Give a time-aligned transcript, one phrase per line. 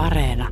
[0.00, 0.48] Areena.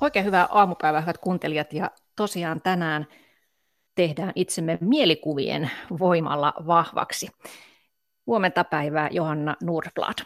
[0.00, 1.72] Oikein hyvää aamupäivää, hyvät kuuntelijat.
[1.72, 3.06] Ja tosiaan tänään
[3.94, 7.28] tehdään itsemme mielikuvien voimalla vahvaksi.
[8.26, 10.18] Huomenta päivää Johanna Nordblad.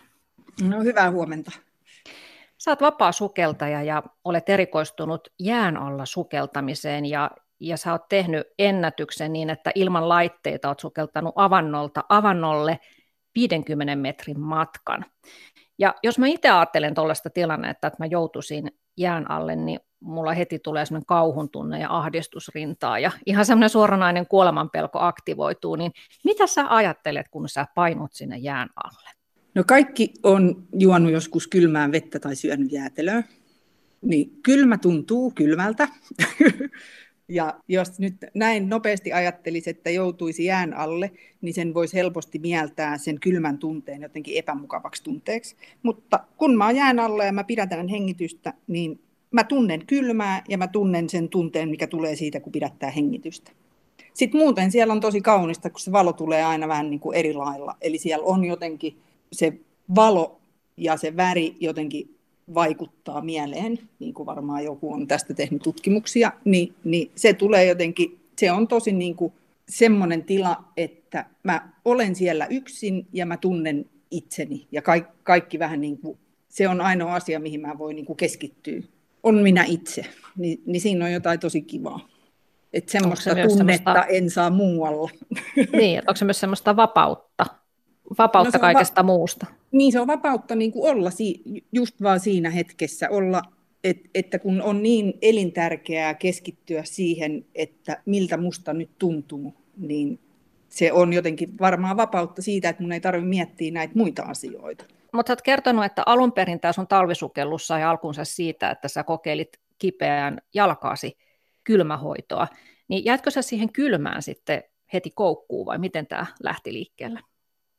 [0.63, 1.51] No hyvää huomenta.
[2.71, 7.31] Oot vapaa sukeltaja ja olet erikoistunut jään alla sukeltamiseen ja,
[7.61, 12.81] ja sä oot tehnyt ennätyksen niin, että ilman laitteita oot sukeltanut avannolta avannolle
[13.35, 15.05] 50 metrin matkan.
[15.79, 20.59] Ja jos mä itse ajattelen tuollaista tilannetta, että mä joutuisin jään alle, niin mulla heti
[20.59, 25.93] tulee semmoinen kauhun tunne ja ahdistusrintaa ja ihan semmoinen suoranainen kuolemanpelko aktivoituu, niin
[26.25, 29.24] mitä sä ajattelet, kun sä painut sinne jään alle?
[29.55, 33.23] No kaikki on juonut joskus kylmään vettä tai syönyt jäätelöä.
[34.03, 35.89] Niin kylmä tuntuu kylmältä.
[37.29, 42.99] ja jos nyt näin nopeasti ajattelisi, että joutuisi jään alle, niin sen voisi helposti mieltää
[42.99, 45.57] sen kylmän tunteen jotenkin epämukavaksi tunteeksi.
[45.83, 50.59] Mutta kun mä oon jään alla ja mä pidätän hengitystä, niin mä tunnen kylmää ja
[50.59, 53.53] mä tunnen sen tunteen, mikä tulee siitä, kun pidättää hengitystä.
[54.15, 57.35] Sitten muuten siellä on tosi kaunista, kun se valo tulee aina vähän niin kuin eri
[57.35, 57.77] lailla.
[57.81, 58.97] Eli siellä on jotenkin
[59.35, 59.53] se
[59.95, 60.41] valo
[60.77, 62.15] ja se väri jotenkin
[62.55, 68.19] vaikuttaa mieleen, niin kuin varmaan joku on tästä tehnyt tutkimuksia, niin, niin se tulee jotenkin,
[68.39, 69.33] se on tosi niin kuin
[69.69, 75.81] semmoinen tila, että mä olen siellä yksin ja mä tunnen itseni ja kaikki, kaikki vähän
[75.81, 76.19] niin kuin,
[76.49, 78.81] se on ainoa asia, mihin mä voin niin kuin keskittyä.
[79.23, 82.09] On minä itse, niin, niin siinä on jotain tosi kivaa.
[82.73, 84.07] Että semmoista se tunnetta semmoista...
[84.07, 85.11] en saa muualla.
[85.73, 87.24] Niin, onko se myös semmoista vapautta?
[88.19, 89.47] Vapautta no kaikesta va- muusta.
[89.73, 93.43] Niin, se on vapautta niin kuin olla si- just vaan siinä hetkessä, olla,
[93.85, 100.21] et, että kun on niin elintärkeää keskittyä siihen, että miltä musta nyt tuntuu, niin
[100.69, 104.85] se on jotenkin varmaan vapautta siitä, että mun ei tarvitse miettiä näitä muita asioita.
[105.13, 109.61] Mutta olet kertonut, että alun perin tämä sun talvisukellus sai alkunsa siitä, että sä kokeilit
[109.79, 111.17] kipeään jalkaasi
[111.65, 112.49] kylmähoitoa.
[112.89, 114.63] Niin jätkö sä siihen kylmään sitten
[114.93, 117.21] heti koukkuun vai miten tämä lähti liikkeelle?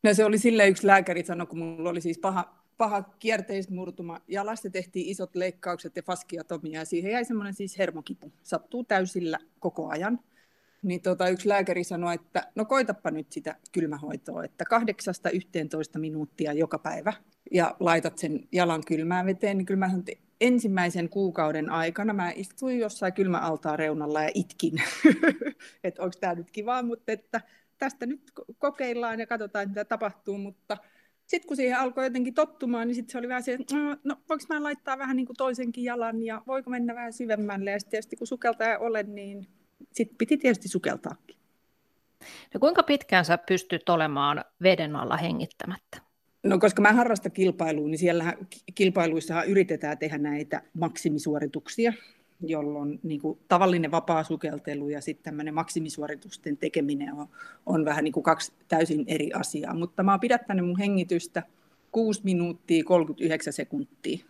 [0.05, 4.69] No se oli sille yksi lääkäri sanoi, kun mulla oli siis paha, paha kierteismurtuma jalasta,
[4.69, 8.31] tehtiin isot leikkaukset ja faskiatomia ja siihen jäi semmoinen siis hermokipu.
[8.43, 10.19] Sattuu täysillä koko ajan.
[10.83, 16.53] Niin tota, yksi lääkäri sanoi, että no koitappa nyt sitä kylmähoitoa, että kahdeksasta 11 minuuttia
[16.53, 17.13] joka päivä
[17.51, 20.05] ja laitat sen jalan kylmään veteen, niin kyllä mä sanoin,
[20.41, 24.73] ensimmäisen kuukauden aikana mä istuin jossain kylmäaltaan reunalla ja itkin,
[25.83, 27.41] että onko tämä nyt kivaa, mutta että
[27.77, 30.77] tästä nyt kokeillaan ja katsotaan, mitä tapahtuu, mutta
[31.27, 34.17] sitten kun siihen alkoi jotenkin tottumaan, niin sitten se oli vähän se, että no, no
[34.29, 37.71] voiko mä laittaa vähän niin kuin toisenkin jalan ja voiko mennä vähän syvemmälle.
[37.71, 39.47] Ja sitten tietysti kun sukeltaja olen, niin
[39.91, 41.35] sitten piti tietysti sukeltaakin.
[42.53, 45.97] No kuinka pitkään sä pystyt olemaan veden alla hengittämättä?
[46.43, 48.33] No koska mä harrastan kilpailua, niin siellä
[48.75, 51.93] kilpailuissa yritetään tehdä näitä maksimisuorituksia
[52.41, 57.27] jolloin niin kuin tavallinen vapaa sukeltelu ja sitten tämmöinen maksimisuoritusten tekeminen on,
[57.65, 59.73] on vähän niin kuin kaksi täysin eri asiaa.
[59.73, 61.43] Mutta mä oon pidättänyt mun hengitystä
[61.91, 64.25] 6 minuuttia 39 sekuntia.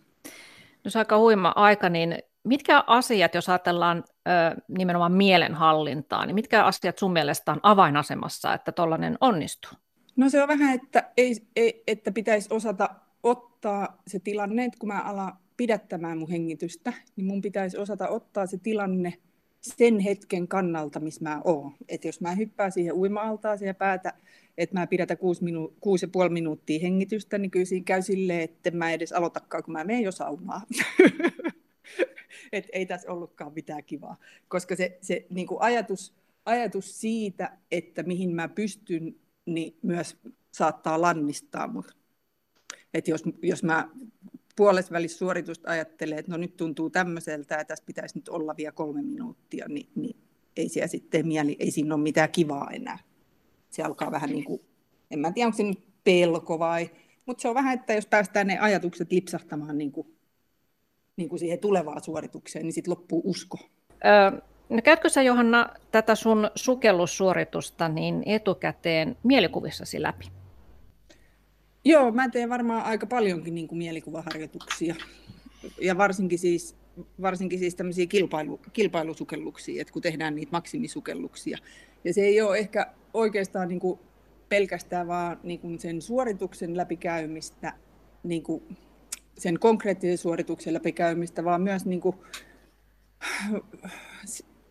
[0.84, 6.36] No se on aika huima aika, niin mitkä asiat, jos ajatellaan ö, nimenomaan mielenhallintaa, niin
[6.36, 9.72] mitkä asiat sun mielestä on avainasemassa, että tuollainen onnistuu?
[10.16, 12.90] No se on vähän, että, ei, ei, että pitäisi osata
[13.24, 18.46] ottaa se tilanne, että kun mä alan pidättämään mun hengitystä, niin mun pitäisi osata ottaa
[18.46, 19.14] se tilanne
[19.62, 21.72] sen hetken kannalta, missä mä oon.
[21.90, 24.14] Et jos mä hyppään siihen uima-altaaseen ja päätä,
[24.58, 28.72] että mä pidätä kuusi, minu- kuusi ja minuuttia hengitystä, niin kyllä siinä käy silleen, että
[28.72, 30.62] mä edes aloitakaan, kun mä menen jo saumaan.
[32.52, 34.18] että ei tässä ollutkaan mitään kivaa.
[34.48, 36.14] Koska se, se niin kuin ajatus,
[36.46, 40.18] ajatus siitä, että mihin mä pystyn, niin myös
[40.52, 41.98] saattaa lannistaa mut.
[42.94, 43.90] Et jos, jos mä
[44.56, 49.02] puolesvälissä suoritusta ajattelee, että no nyt tuntuu tämmöiseltä ja tässä pitäisi nyt olla vielä kolme
[49.02, 50.16] minuuttia, niin, niin
[50.57, 53.00] ei siellä sitten mieli, ei siinä ole mitään kivaa enää.
[53.69, 54.62] Se alkaa vähän niin kuin,
[55.12, 56.90] en mä tiedä onko se nyt pelko vai,
[57.25, 60.07] mutta se on vähän, että jos päästään ne ajatukset lipsahtamaan niin kuin,
[61.18, 63.58] niin kuin siihen tulevaan suoritukseen, niin sitten loppuu usko.
[64.06, 70.25] Öö, no käytkö sä Johanna tätä sun sukellussuoritusta niin etukäteen mielikuvissasi läpi?
[71.86, 74.96] Joo, mä teen varmaan aika paljonkin niin kuin mielikuvaharjoituksia.
[75.82, 76.76] Ja varsinkin siis,
[77.22, 81.58] varsinkin siis tämmöisiä kilpailu, kilpailusukelluksia, että kun tehdään niitä maksimisukelluksia.
[82.04, 84.00] Ja se ei ole ehkä oikeastaan niin kuin
[84.50, 87.74] pelkästään vaan niin kuin sen suorituksen läpikäymistä,
[88.24, 88.64] niin kuin
[89.38, 92.16] sen konkreettisen suorituksen läpikäymistä, vaan myös niin kuin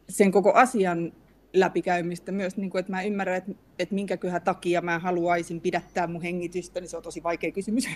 [0.08, 1.12] sen koko asian
[1.54, 6.22] läpikäymistä myös, niin kuin, että mä ymmärrän, että, että minkäköhän takia mä haluaisin pidättää mun
[6.22, 7.88] hengitystä, niin se on tosi vaikea kysymys.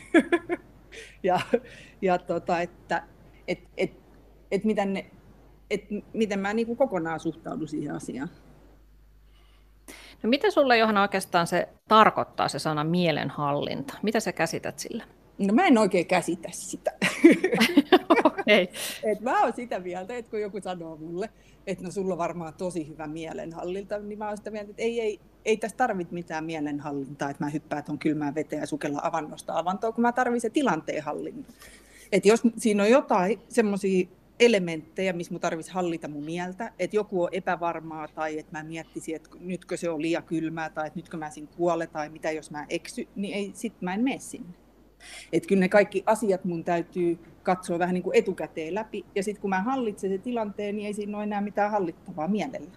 [1.22, 1.40] ja
[2.02, 3.02] ja tota, että
[3.48, 3.92] et, et,
[4.50, 5.06] et miten, ne,
[5.70, 8.28] et miten mä niin kuin kokonaan suhtaudun siihen asiaan.
[10.22, 13.94] No mitä sulle Johanna oikeastaan se tarkoittaa se sana mielenhallinta?
[14.02, 15.04] Mitä sä käsität sillä?
[15.38, 16.92] No mä en oikein käsitä sitä.
[18.52, 18.66] okay.
[19.12, 21.30] et mä oon sitä mieltä, että kun joku sanoo mulle,
[21.66, 25.00] että no sulla on varmaan tosi hyvä mielenhallinta, niin mä oon sitä mieltä, että ei,
[25.00, 29.58] ei, ei tässä tarvitse mitään mielenhallintaa, että mä hyppään tuon kylmään veteen ja sukella avannosta
[29.58, 31.52] avantoon, kun mä tarvitsen tilanteen hallinta.
[32.12, 34.08] Että jos siinä on jotain semmoisia
[34.40, 39.16] elementtejä, missä mun tarvitsisi hallita mun mieltä, että joku on epävarmaa tai että mä miettisin,
[39.16, 42.50] että nytkö se on liian kylmää tai että nytkö mä siinä kuole tai mitä jos
[42.50, 44.67] mä eksy, niin ei, sit mä en mene sinne.
[45.32, 49.04] Että kyllä ne kaikki asiat mun täytyy katsoa vähän niin kuin etukäteen läpi.
[49.14, 52.70] Ja sitten kun mä hallitsen se tilanteen, niin ei siinä ole enää mitään hallittavaa mielellä.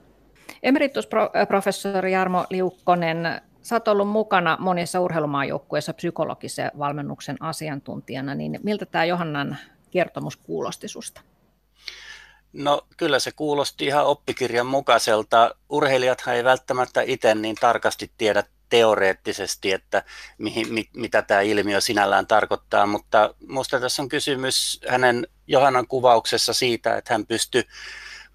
[0.64, 9.06] Emeritusprofessori Jarmo Liukkonen, sä oot ollut mukana monissa urheilumaajoukkueissa psykologisen valmennuksen asiantuntijana, niin miltä tämä
[9.06, 9.58] Johannan
[9.92, 11.22] kertomus kuulosti susta?
[12.54, 15.56] No kyllä se kuulosti ihan oppikirjan mukaiselta.
[15.70, 20.04] Urheilijathan ei välttämättä itse niin tarkasti tiedä teoreettisesti, että
[20.38, 26.54] mihin, mit, mitä tämä ilmiö sinällään tarkoittaa, mutta minusta tässä on kysymys hänen Johannan kuvauksessa
[26.54, 27.64] siitä, että hän pystyy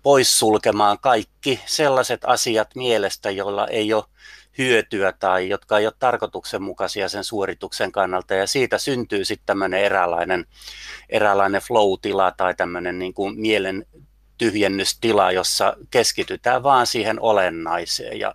[0.03, 4.05] poissulkemaan kaikki sellaiset asiat mielestä, joilla ei ole
[4.59, 8.35] hyötyä tai jotka ei ole tarkoituksenmukaisia sen suorituksen kannalta.
[8.35, 10.47] Ja siitä syntyy sitten tämmöinen eräänlainen,
[11.09, 13.87] eräänlainen flow-tila tai tämmöinen niin kuin mielen
[14.39, 18.19] tyhjennystila, jossa keskitytään vaan siihen olennaiseen.
[18.19, 18.35] Ja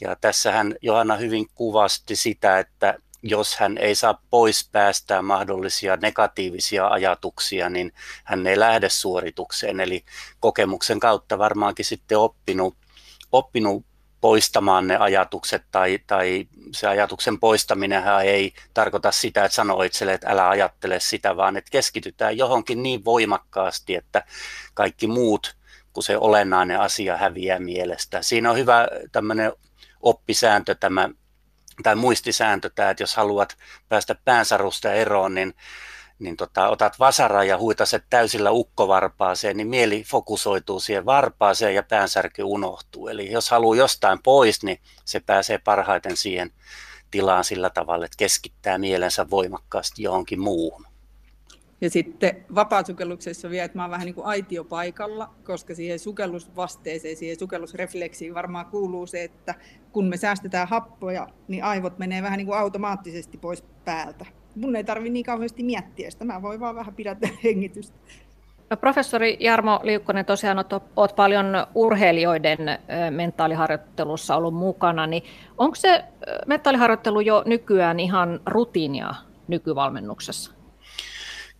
[0.00, 6.88] ja tässähän Johanna hyvin kuvasti sitä, että jos hän ei saa pois päästää mahdollisia negatiivisia
[6.88, 7.92] ajatuksia, niin
[8.24, 9.80] hän ei lähde suoritukseen.
[9.80, 10.04] Eli
[10.40, 12.76] kokemuksen kautta varmaankin sitten oppinut,
[13.32, 13.86] oppinut
[14.20, 20.30] poistamaan ne ajatukset tai, tai se ajatuksen poistaminen ei tarkoita sitä, että sanoo itselle, että
[20.30, 24.24] älä ajattele sitä, vaan että keskitytään johonkin niin voimakkaasti, että
[24.74, 25.56] kaikki muut
[25.92, 28.22] kun se olennainen asia häviää mielestä.
[28.22, 29.52] Siinä on hyvä tämmöinen
[30.06, 31.08] oppisääntö tämä,
[31.82, 33.56] tai muistisääntö tämä, että jos haluat
[33.88, 35.54] päästä päänsarusta eroon, niin
[36.18, 42.42] niin tota, otat vasaraa ja huitaset täysillä ukkovarpaaseen, niin mieli fokusoituu siihen varpaaseen ja päänsärky
[42.42, 43.08] unohtuu.
[43.08, 46.50] Eli jos haluaa jostain pois, niin se pääsee parhaiten siihen
[47.10, 50.86] tilaan sillä tavalla, että keskittää mielensä voimakkaasti johonkin muuhun.
[51.80, 57.38] Ja sitten vapaasukelluksessa vielä, että mä oon vähän niin kuin aitiopaikalla, koska siihen sukellusvasteeseen, siihen
[57.38, 59.54] sukellusrefleksiin varmaan kuuluu se, että
[59.96, 64.26] kun me säästetään happoja, niin aivot menee vähän niin kuin automaattisesti pois päältä.
[64.54, 67.96] Mun ei tarvi niin kauheasti miettiä sitä, mä voin vaan vähän pidättää hengitystä.
[68.70, 72.58] No, professori Jarmo Liukkonen, tosiaan olet, olet paljon urheilijoiden
[73.10, 75.22] mentaaliharjoittelussa ollut mukana, niin
[75.58, 76.04] onko se
[76.46, 79.14] mentaaliharjoittelu jo nykyään ihan rutiinia
[79.48, 80.52] nykyvalmennuksessa?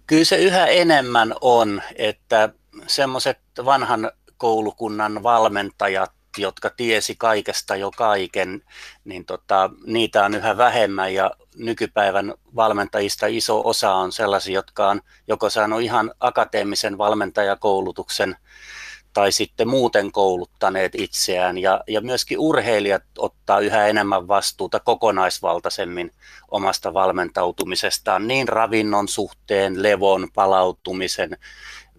[0.07, 2.49] Kyllä se yhä enemmän on, että
[2.87, 8.63] semmoiset vanhan koulukunnan valmentajat, jotka tiesi kaikesta jo kaiken,
[9.05, 15.01] niin tota, niitä on yhä vähemmän ja nykypäivän valmentajista iso osa on sellaisia, jotka on
[15.29, 18.37] joko saanut ihan akateemisen valmentajakoulutuksen
[19.17, 21.59] tai sitten muuten kouluttaneet itseään.
[21.59, 26.13] Ja, ja myöskin urheilijat ottaa yhä enemmän vastuuta kokonaisvaltaisemmin
[26.51, 31.39] omasta valmentautumisestaan niin ravinnon suhteen, levon, palautumisen,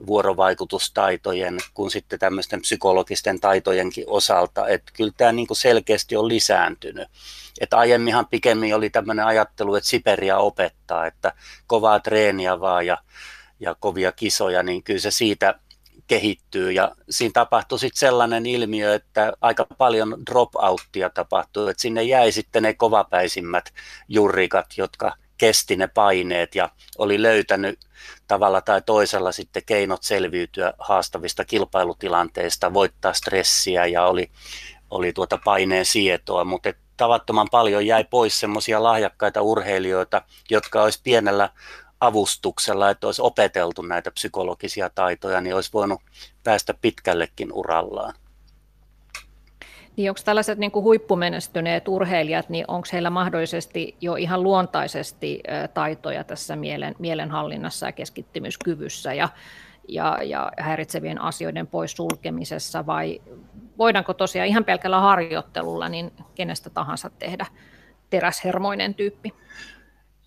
[0.08, 4.68] vuorovaikutustaitojen kuin sitten tämmöisten psykologisten taitojenkin osalta.
[4.68, 7.08] Että kyllä tämä niin kuin selkeästi on lisääntynyt.
[7.60, 11.34] Että aiemminhan pikemmin oli tämmöinen ajattelu, että Siperia opettaa, että
[11.68, 12.98] kovaa treeniä vaan ja,
[13.60, 15.60] ja kovia kisoja, niin kyllä se siitä
[16.08, 22.32] kehittyy ja siinä tapahtui sitten sellainen ilmiö, että aika paljon dropouttia tapahtui, että sinne jäi
[22.32, 23.74] sitten ne kovapäisimmät
[24.08, 27.80] jurrikat, jotka kesti ne paineet ja oli löytänyt
[28.28, 34.32] tavalla tai toisella sitten keinot selviytyä haastavista kilpailutilanteista, voittaa stressiä ja oli,
[34.90, 41.50] oli tuota paineen sietoa, mutta tavattoman paljon jäi pois semmoisia lahjakkaita urheilijoita, jotka olisi pienellä
[42.00, 46.02] avustuksella, että olisi opeteltu näitä psykologisia taitoja, niin olisi voinut
[46.44, 48.14] päästä pitkällekin urallaan.
[49.98, 56.24] Niin onko tällaiset niin kuin huippumenestyneet urheilijat, niin onko heillä mahdollisesti jo ihan luontaisesti taitoja
[56.24, 59.30] tässä mielen, mielenhallinnassa ja keskittymyskyvyssä ja,
[59.88, 63.22] ja, ja häiritsevien asioiden pois sulkemisessa vai
[63.78, 67.46] voidaanko tosiaan ihan pelkällä harjoittelulla niin kenestä tahansa tehdä
[68.10, 69.34] teräshermoinen tyyppi?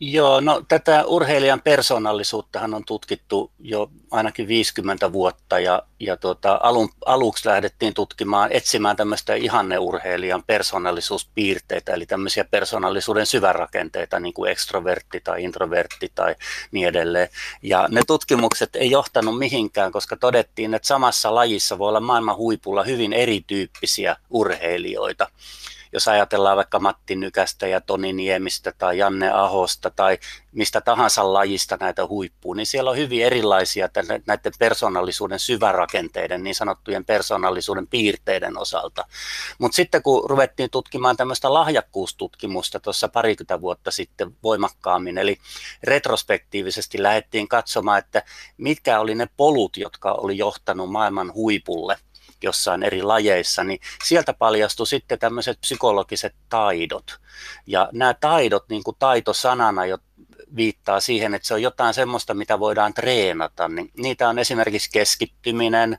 [0.02, 6.88] Joo, no tätä urheilijan persoonallisuuttahan on tutkittu jo ainakin 50 vuotta ja, ja tuota, alun,
[7.07, 15.45] aluksi lähdettiin tutkimaan, etsimään tämmöistä ihanneurheilijan persoonallisuuspiirteitä, eli tämmöisiä persoonallisuuden syvärakenteita, niin kuin ekstrovertti tai
[15.45, 16.35] introvertti tai
[16.71, 17.28] niin edelleen.
[17.62, 22.85] Ja ne tutkimukset ei johtanut mihinkään, koska todettiin, että samassa lajissa voi olla maailman huipulla
[22.85, 25.26] hyvin erityyppisiä urheilijoita
[25.92, 30.18] jos ajatellaan vaikka Matti Nykästä ja Toni Niemistä tai Janne Ahosta tai
[30.52, 33.88] mistä tahansa lajista näitä huippuun, niin siellä on hyvin erilaisia
[34.26, 39.04] näiden persoonallisuuden syvärakenteiden, niin sanottujen persoonallisuuden piirteiden osalta.
[39.59, 45.38] Mutta sitten kun ruvettiin tutkimaan tämmöistä lahjakkuustutkimusta tuossa parikymmentä vuotta sitten voimakkaammin, eli
[45.82, 48.23] retrospektiivisesti lähdettiin katsomaan, että
[48.56, 51.97] mitkä oli ne polut, jotka oli johtanut maailman huipulle–
[52.42, 57.20] jossain eri lajeissa, niin sieltä paljastui sitten tämmöiset psykologiset taidot.
[57.66, 59.99] Ja nämä taidot, niin kuin taito sanana jo
[60.56, 65.99] viittaa siihen, että se on jotain semmoista, mitä voidaan treenata, niin niitä on esimerkiksi keskittyminen,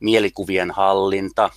[0.00, 1.50] mielikuvien hallinta,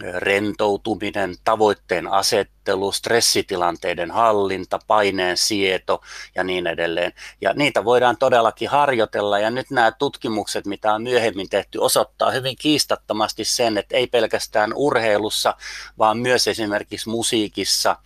[0.00, 6.02] rentoutuminen, tavoitteen asettelu, stressitilanteiden hallinta, paineen sieto
[6.34, 7.12] ja niin edelleen.
[7.40, 12.56] Ja niitä voidaan todellakin harjoitella ja nyt nämä tutkimukset, mitä on myöhemmin tehty, osoittaa hyvin
[12.56, 15.54] kiistattomasti sen, että ei pelkästään urheilussa,
[15.98, 17.96] vaan myös esimerkiksi musiikissa,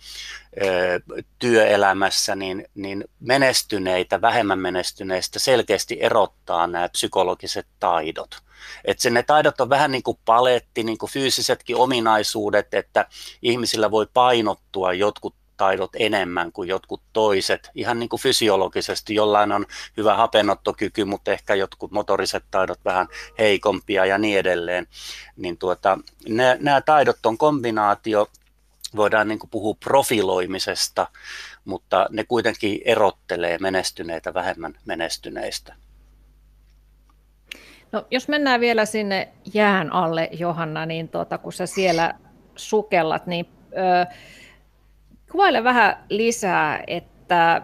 [1.39, 8.41] työelämässä, niin, niin menestyneitä, vähemmän menestyneistä selkeästi erottaa nämä psykologiset taidot.
[8.85, 13.05] Että ne taidot on vähän niin kuin paletti, niin kuin fyysisetkin ominaisuudet, että
[13.41, 17.69] ihmisillä voi painottua jotkut taidot enemmän kuin jotkut toiset.
[17.75, 19.65] Ihan niin kuin fysiologisesti jollain on
[19.97, 23.07] hyvä hapenottokyky, mutta ehkä jotkut motoriset taidot vähän
[23.39, 24.87] heikompia ja niin edelleen.
[25.35, 25.97] Niin tuota,
[26.59, 28.27] nämä taidot on kombinaatio,
[28.95, 31.07] voidaan niin puhua profiloimisesta,
[31.65, 35.75] mutta ne kuitenkin erottelee menestyneitä vähemmän menestyneistä.
[37.91, 42.13] No, jos mennään vielä sinne jään alle, Johanna, niin tuota, kun sä siellä
[42.55, 44.13] sukellat, niin ö,
[45.31, 47.61] kuvaile vähän lisää, että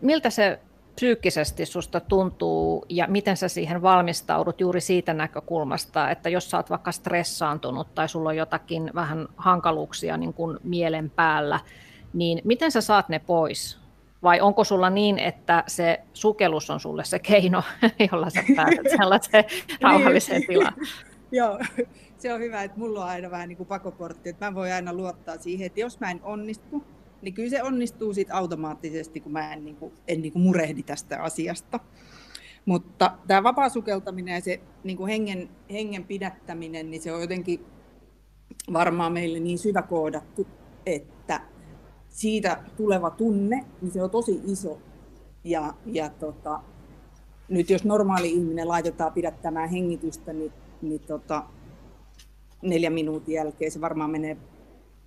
[0.00, 0.58] miltä se
[0.96, 6.70] psyykkisesti susta tuntuu ja miten sä siihen valmistaudut juuri siitä näkökulmasta, että jos sä oot
[6.70, 11.60] vaikka stressaantunut tai sulla on jotakin vähän hankaluuksia niin kuin mielen päällä,
[12.12, 13.78] niin miten sä saat ne pois?
[14.22, 17.62] Vai onko sulla niin, että se sukellus on sulle se keino,
[18.12, 19.78] jolla sä pääset sellaiseen niin.
[19.80, 20.74] rauhalliseen tilaan?
[21.32, 21.58] Joo,
[22.18, 24.92] se on hyvä, että mulla on aina vähän niin kuin pakoportti, että mä voin aina
[24.92, 26.84] luottaa siihen, että jos mä en onnistu,
[27.22, 30.82] niin kyllä se onnistuu sit automaattisesti, kun mä en, niin kuin, en niin kuin murehdi
[30.82, 31.80] tästä asiasta.
[32.66, 37.66] Mutta tämä vapaa sukeltaminen ja se niin kuin hengen, hengen pidättäminen, niin se on jotenkin
[38.72, 40.46] varmaan meille niin syvä koodattu,
[40.86, 41.40] että
[42.08, 44.78] siitä tuleva tunne, niin se on tosi iso.
[45.44, 46.60] Ja, ja tota,
[47.48, 51.44] nyt jos normaali ihminen laitetaan pidättämään hengitystä, niin, niin tota,
[52.62, 54.36] neljä minuutin jälkeen se varmaan menee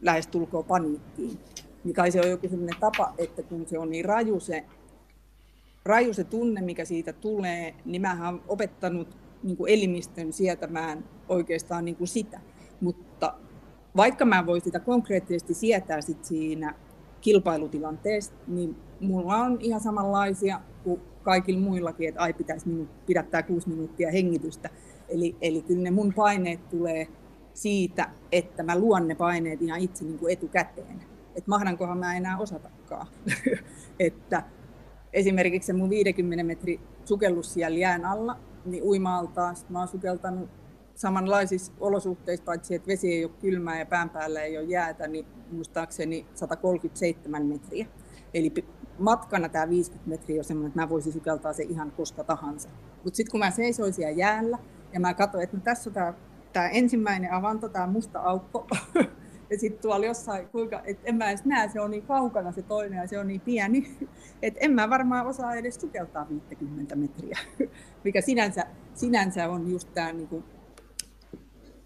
[0.02, 1.40] lähes tulkoon paniikkiin.
[1.84, 4.66] Niin kai se on joku sellainen tapa, että kun se on niin raju se,
[5.86, 11.86] raju se tunne, mikä siitä tulee, niin mä oon opettanut niin kuin elimistön sietämään oikeastaan
[11.86, 12.40] niin kuin sitä.
[12.82, 13.34] Mutta
[13.96, 16.76] vaikka mä voin sitä konkreettisesti sietää sit siinä
[17.22, 23.70] kilpailutilanteessa, niin mulla on ihan samanlaisia kuin kaikilla muillakin, että ai pitäisi minun pidättää kuusi
[23.70, 24.70] minuuttia hengitystä.
[25.10, 27.08] Eli, eli kyllä ne mun paineet tulee
[27.54, 31.02] siitä, että mä luon ne paineet ihan itse niin kuin etukäteen.
[31.36, 33.08] Että mahdankohan mä enää osatakaan.
[34.00, 34.44] että
[35.14, 40.50] esimerkiksi se mun 50 metri sukellus siellä jään alla, niin uimaaltaan mä oon sukeltanut
[40.96, 45.26] samanlaisissa olosuhteissa, paitsi että vesi ei ole kylmää ja pään päällä ei ole jäätä, niin
[45.52, 47.86] muistaakseni 137 metriä.
[48.34, 48.54] Eli
[49.00, 52.70] matkana tämä 50 metriä on semmoinen, että mä voisin sukeltaa se ihan koska tahansa.
[53.04, 54.58] Mutta sitten kun mä seisoin siellä jäällä
[54.94, 56.16] ja mä katsoin, että no tässä on
[56.54, 58.68] tämä, ensimmäinen avanto, tämä musta aukko,
[59.50, 62.62] ja sitten tuolla jossain, kuinka, että en mä edes näe, se on niin kaukana se
[62.62, 63.98] toinen ja se on niin pieni,
[64.42, 67.40] että en mä varmaan osaa edes sukeltaa 50 metriä,
[68.04, 70.44] mikä sinänsä, sinänsä on just tämä niin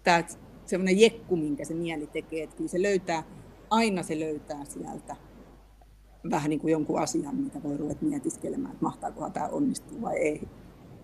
[0.02, 0.24] tämä
[0.66, 3.22] semmoinen jekku, minkä se mieli tekee, että kyllä se löytää,
[3.70, 5.16] aina se löytää sieltä
[6.30, 10.48] vähän niin kuin jonkun asian, mitä voi ruveta mietiskelemään, että mahtaakohan tämä onnistua vai ei.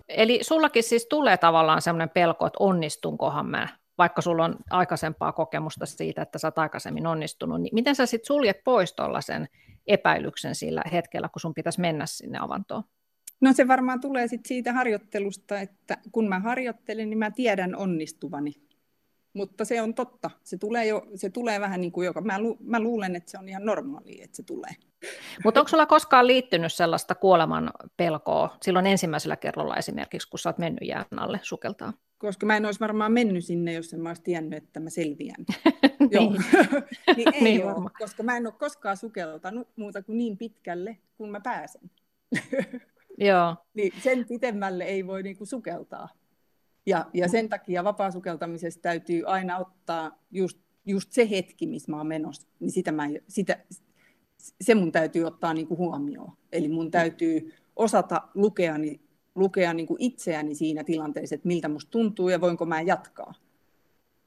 [0.09, 3.67] Eli sullakin siis tulee tavallaan semmoinen pelko, että onnistunkohan mä,
[4.01, 8.27] vaikka sulla on aikaisempaa kokemusta siitä, että sä oot aikaisemmin onnistunut, niin miten sä sitten
[8.27, 9.47] suljet pois tuollaisen
[9.87, 12.83] epäilyksen sillä hetkellä, kun sun pitäisi mennä sinne avantoon?
[13.41, 18.53] No se varmaan tulee sit siitä harjoittelusta, että kun mä harjoittelen, niin mä tiedän onnistuvani
[19.33, 20.29] mutta se on totta.
[20.43, 22.21] Se tulee, jo, se tulee vähän niin kuin joka.
[22.21, 24.71] Mä, lu, mä luulen, että se on ihan normaalia, että se tulee.
[25.43, 30.57] Mutta onko sulla koskaan liittynyt sellaista kuoleman pelkoa silloin ensimmäisellä kerralla esimerkiksi, kun sä oot
[30.57, 31.93] mennyt jään alle sukeltaa?
[32.17, 35.45] Koska mä en olisi varmaan mennyt sinne, jos en mä olisi tiennyt, että mä selviän.
[36.11, 36.31] niin.
[37.17, 41.29] niin ei niin ole, koska mä en ole koskaan sukeltanut muuta kuin niin pitkälle, kun
[41.29, 41.81] mä pääsen.
[43.17, 43.55] Joo.
[43.73, 46.09] niin sen pitemmälle ei voi niinku sukeltaa.
[46.85, 52.07] Ja, ja sen takia vapaasukeltamisessa täytyy aina ottaa just, just se hetki, missä mä oon
[52.07, 52.47] menossa.
[52.59, 53.57] Niin sitä mä, sitä,
[54.61, 56.31] se mun täytyy ottaa niinku huomioon.
[56.51, 59.01] Eli mun täytyy osata lukea, niin,
[59.35, 63.33] lukea niinku itseäni siinä tilanteessa, että miltä musta tuntuu ja voinko mä jatkaa.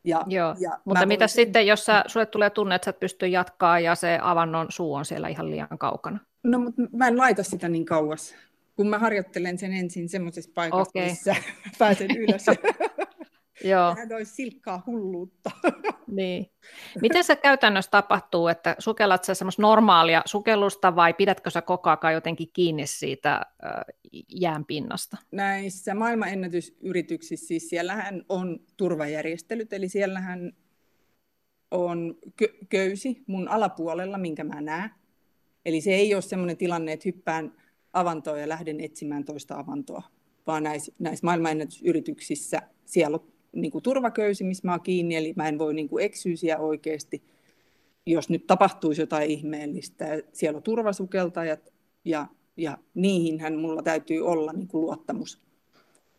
[0.04, 1.34] Ja, Joo, ja mutta mitä sen...
[1.34, 4.94] sitten, jos sä, sulle tulee tunne, että sä et pysty jatkaa ja se avannon suu
[4.94, 6.18] on siellä ihan liian kaukana?
[6.42, 8.34] No, mutta mä en laita sitä niin kauas
[8.76, 11.08] kun mä harjoittelen sen ensin semmoisessa paikassa, okay.
[11.08, 11.36] missä
[11.78, 12.46] pääsen ylös.
[13.64, 13.94] Joo.
[13.94, 15.50] Hän olisi silkkaa hulluutta.
[16.06, 16.50] niin.
[17.00, 22.14] Miten se käytännössä tapahtuu, että sukellat sä semmoista normaalia sukellusta vai pidätkö sä koko ajan
[22.14, 23.72] jotenkin kiinni siitä äh,
[24.28, 25.16] jään pinnasta?
[25.32, 30.52] Näissä maailmanennätysyrityksissä, siis siellähän on turvajärjestelyt, eli siellähän
[31.70, 34.90] on kö- köysi mun alapuolella, minkä mä näen.
[35.64, 37.52] Eli se ei ole semmoinen tilanne, että hyppään
[37.94, 40.02] avantoa ja lähden etsimään toista avantoa,
[40.46, 45.48] vaan näissä, näissä maailmanennätysyrityksissä siellä on niin kuin turvaköysi, missä mä oon kiinni, eli mä
[45.48, 47.22] en voi niin kuin eksyä siellä oikeasti.
[48.06, 51.74] Jos nyt tapahtuisi jotain ihmeellistä, siellä on turvasukeltajat,
[52.04, 55.42] ja, ja niihinhän mulla täytyy olla niin kuin luottamus.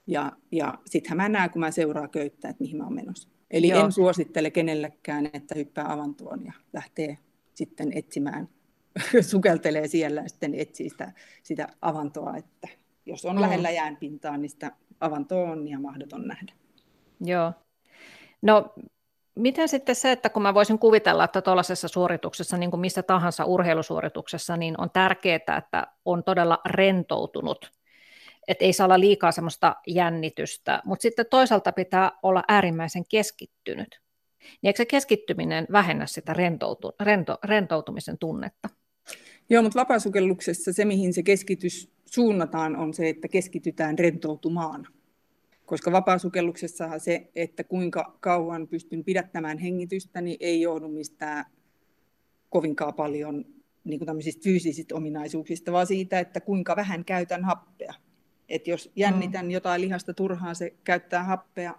[0.07, 3.29] Ja, ja sittenhän mä näen, kun mä seuraan köyttä, että mihin mä oon menossa.
[3.51, 3.85] Eli Joo.
[3.85, 7.17] en suosittele kenellekään, että hyppää avantoon ja lähtee
[7.53, 8.49] sitten etsimään
[9.31, 11.11] sukeltelee siellä ja sitten etsii sitä,
[11.43, 12.67] sitä avantoa, että
[13.05, 13.41] jos on mm.
[13.41, 16.53] lähellä jäänpintaa, niin sitä avantoa on ja mahdoton nähdä.
[17.21, 17.53] Joo.
[18.41, 18.73] No
[19.35, 23.45] miten sitten se, että kun mä voisin kuvitella, että tuollaisessa suorituksessa, niin kuin missä tahansa
[23.45, 27.71] urheilusuorituksessa, niin on tärkeää, että on todella rentoutunut,
[28.47, 34.01] että ei saa olla liikaa semmoista jännitystä, mutta sitten toisaalta pitää olla äärimmäisen keskittynyt.
[34.39, 38.69] Niin eikö se keskittyminen vähennä sitä rentoutu, rento, rentoutumisen tunnetta?
[39.49, 44.87] Joo, mutta vapaasukelluksessa se, mihin se keskitys suunnataan, on se, että keskitytään rentoutumaan.
[45.65, 51.45] Koska vapaasukelluksessahan se, että kuinka kauan pystyn pidättämään hengitystä, niin ei joudu mistään
[52.49, 53.45] kovinkaan paljon
[53.83, 54.09] niin kuin
[54.43, 57.93] fyysisistä ominaisuuksista, vaan siitä, että kuinka vähän käytän happea.
[58.49, 59.51] Et jos jännitän mm.
[59.51, 61.75] jotain lihasta turhaan, se käyttää happea,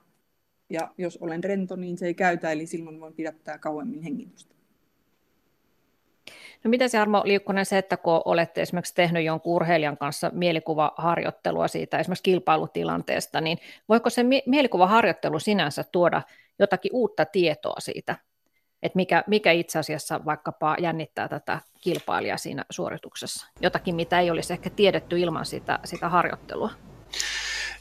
[0.70, 4.55] ja jos olen rento, niin se ei käytä, eli silloin voin pidättää kauemmin hengitystä.
[6.66, 11.68] No miten se Armo Liukkonen se, että kun olette esimerkiksi tehnyt jonkun urheilijan kanssa mielikuvaharjoittelua
[11.68, 16.22] siitä esimerkiksi kilpailutilanteesta, niin voiko se mielikuvaharjoittelu sinänsä tuoda
[16.58, 18.16] jotakin uutta tietoa siitä,
[18.82, 23.46] että mikä, mikä itse asiassa vaikkapa jännittää tätä kilpailijaa siinä suorituksessa?
[23.60, 26.70] Jotakin, mitä ei olisi ehkä tiedetty ilman sitä, sitä harjoittelua.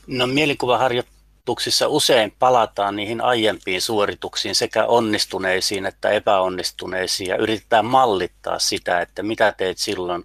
[0.07, 1.15] No mielikuvaharjoittelu
[1.45, 1.87] suorituksissa.
[1.87, 9.51] Usein palataan niihin aiempiin suorituksiin sekä onnistuneisiin että epäonnistuneisiin ja yritetään mallittaa sitä, että mitä
[9.51, 10.23] teet silloin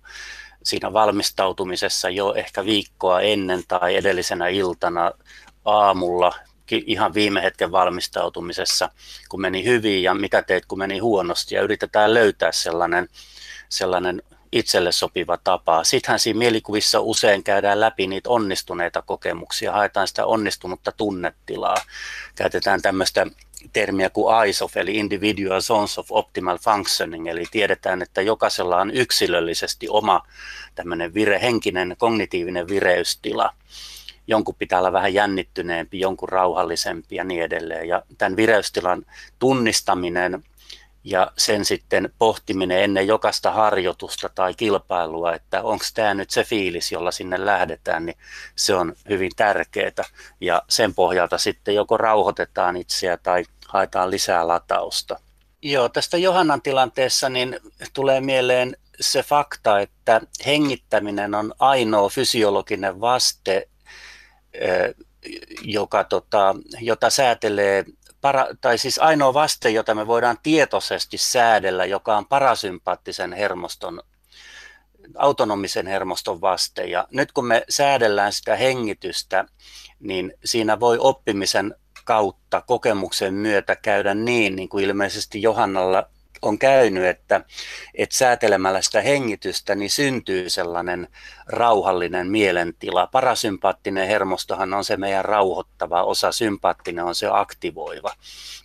[0.63, 5.13] siinä valmistautumisessa jo ehkä viikkoa ennen tai edellisenä iltana
[5.65, 6.33] aamulla
[6.71, 8.91] ihan viime hetken valmistautumisessa,
[9.29, 13.09] kun meni hyvin ja mitä teit, kun meni huonosti ja yritetään löytää sellainen,
[13.69, 15.85] sellainen itselle sopiva tapa.
[15.85, 21.77] Sittenhän siinä mielikuvissa usein käydään läpi niitä onnistuneita kokemuksia, haetaan sitä onnistunutta tunnetilaa.
[22.35, 23.27] Käytetään tämmöistä
[23.73, 29.89] termiä kuin ISOF, eli Individual Zones of Optimal Functioning, eli tiedetään, että jokaisella on yksilöllisesti
[29.89, 30.23] oma
[30.75, 33.55] tämmöinen vire, henkinen, kognitiivinen vireystila.
[34.27, 37.89] Jonkun pitää olla vähän jännittyneempi, jonkun rauhallisempi ja niin edelleen.
[37.89, 39.07] Ja tämän vireystilan
[39.39, 40.45] tunnistaminen
[41.05, 46.93] ja sen sitten pohtiminen ennen jokaista harjoitusta tai kilpailua, että onko tämä nyt se fiilis,
[46.93, 48.17] jolla sinne lähdetään, niin
[48.57, 50.05] se on hyvin tärkeää.
[50.41, 55.21] Ja sen pohjalta sitten joko rauhoitetaan itseä tai haetaan lisää latausta.
[55.63, 57.61] Joo, tästä Johannan tilanteessa niin
[57.93, 63.69] tulee mieleen se fakta, että hengittäminen on ainoa fysiologinen vaste,
[65.63, 67.85] joka, tota, jota säätelee
[68.21, 74.03] para, tai siis ainoa vaste, jota me voidaan tietoisesti säädellä, joka on parasympaattisen hermoston,
[75.17, 76.85] autonomisen hermoston vaste.
[76.87, 79.45] Ja nyt kun me säädellään sitä hengitystä,
[80.01, 86.11] niin siinä voi oppimisen kautta, kokemuksen myötä käydä niin, niin kuin ilmeisesti Johannalla
[86.43, 87.45] on käynyt, että,
[87.95, 91.09] että säätelemällä sitä hengitystä niin syntyy sellainen
[91.47, 93.07] rauhallinen mielentila.
[93.07, 98.15] Parasympaattinen hermostohan on se meidän rauhoittava osa, sympaattinen on se aktivoiva.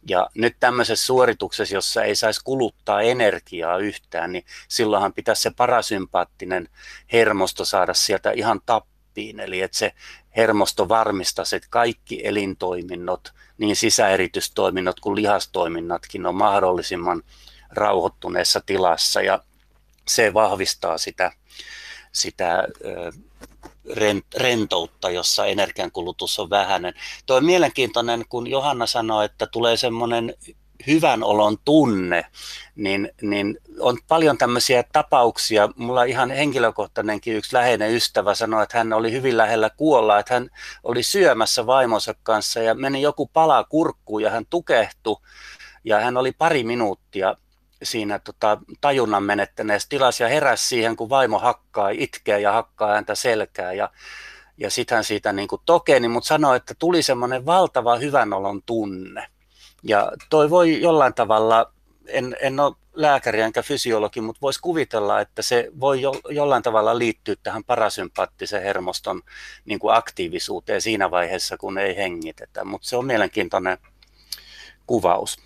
[0.07, 6.69] Ja nyt tämmöisessä suorituksessa, jossa ei saisi kuluttaa energiaa yhtään, niin silloinhan pitäisi se parasympaattinen
[7.13, 9.39] hermosto saada sieltä ihan tappiin.
[9.39, 9.93] Eli että se
[10.37, 17.23] hermosto varmistaisi, että kaikki elintoiminnot, niin sisäeritystoiminnot kuin lihastoiminnatkin on mahdollisimman
[17.77, 19.39] rauhoittuneessa tilassa ja
[20.07, 21.31] se vahvistaa sitä,
[22.11, 22.67] sitä
[24.37, 26.93] rentoutta, jossa energiankulutus on vähäinen.
[27.25, 30.33] Tuo on mielenkiintoinen, kun Johanna sanoi, että tulee semmoinen
[30.87, 32.25] hyvän olon tunne,
[32.75, 35.69] niin, niin on paljon tämmöisiä tapauksia.
[35.75, 40.49] Mulla ihan henkilökohtainenkin yksi läheinen ystävä sanoi, että hän oli hyvin lähellä kuolla, että hän
[40.83, 45.17] oli syömässä vaimonsa kanssa ja meni joku pala kurkkuun ja hän tukehtui
[45.83, 47.35] ja hän oli pari minuuttia
[47.83, 53.15] siinä tota, tajunnan menettäneessä tilassa ja heräsi siihen, kun vaimo hakkaa, itkee ja hakkaa häntä
[53.15, 53.89] selkää ja,
[54.57, 59.27] ja sitten hän siitä niin kuin tokeni, mutta sanoi, että tuli semmoinen valtava hyvänolon tunne.
[59.83, 61.71] Ja toi voi jollain tavalla,
[62.07, 66.97] en, en ole lääkäri enkä fysiologi, mutta voisi kuvitella, että se voi jo, jollain tavalla
[66.97, 69.21] liittyä tähän parasympaattisen hermoston
[69.65, 72.65] niin kuin aktiivisuuteen siinä vaiheessa, kun ei hengitetä.
[72.65, 73.77] Mutta se on mielenkiintoinen
[74.87, 75.37] kuvaus.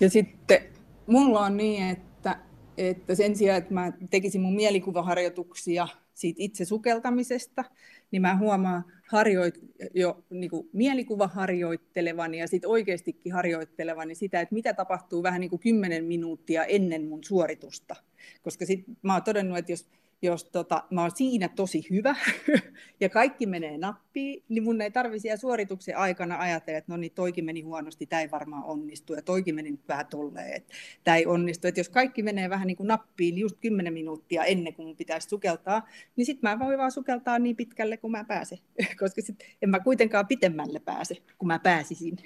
[0.00, 0.77] Ja sitten
[1.08, 2.38] mulla on niin, että,
[2.78, 7.64] että sen sijaan, että mä tekisin mun mielikuvaharjoituksia siitä itse sukeltamisesta,
[8.10, 9.60] niin mä huomaan harjoit,
[9.94, 15.60] jo niin kuin mielikuvaharjoittelevani ja sitten oikeastikin harjoittelevani sitä, että mitä tapahtuu vähän niin kuin
[15.60, 17.96] 10 minuuttia ennen mun suoritusta.
[18.42, 19.88] Koska sit mä oon todennut, että jos
[20.22, 22.16] jos tota, mä oon siinä tosi hyvä
[23.00, 27.12] ja kaikki menee nappiin, niin mun ei tarvitse siellä suorituksen aikana ajatella, että no niin,
[27.12, 31.16] toikin meni huonosti, tämä ei varmaan onnistu ja toikin meni nyt vähän tolleen, että tämä
[31.16, 31.68] ei onnistu.
[31.68, 34.96] Että jos kaikki menee vähän niin kuin nappiin niin just 10 minuuttia ennen kuin mun
[34.96, 38.58] pitäisi sukeltaa, niin sitten mä voin vaan sukeltaa niin pitkälle kuin mä pääsen,
[39.00, 42.16] koska sit en mä kuitenkaan pitemmälle pääse, kun mä pääsisin.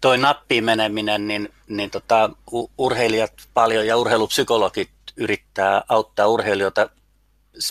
[0.00, 2.30] Toi nappiin meneminen, niin, niin tota,
[2.78, 6.90] urheilijat paljon ja urheilupsykologit yrittää auttaa urheilijoita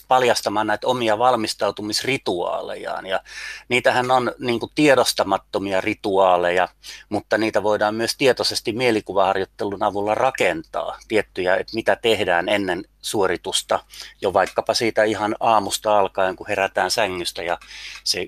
[0.08, 3.06] paljastamaan näitä omia valmistautumisrituaalejaan.
[3.06, 3.20] Ja
[3.70, 6.68] niitähän on niin kuin tiedostamattomia rituaaleja,
[7.10, 13.80] mutta niitä voidaan myös tietoisesti mielikuvaharjoittelun avulla rakentaa tiettyjä, että mitä tehdään ennen suoritusta,
[14.22, 17.58] jo vaikkapa siitä ihan aamusta alkaen, kun herätään sängystä ja
[18.04, 18.28] se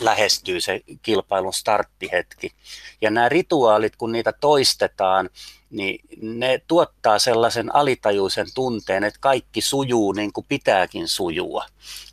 [0.00, 2.52] lähestyy se kilpailun starttihetki.
[3.00, 5.30] Ja nämä rituaalit, kun niitä toistetaan,
[5.70, 11.66] niin ne tuottaa sellaisen alitajuisen tunteen, että kaikki sujuu niin kuin pitääkin sujua.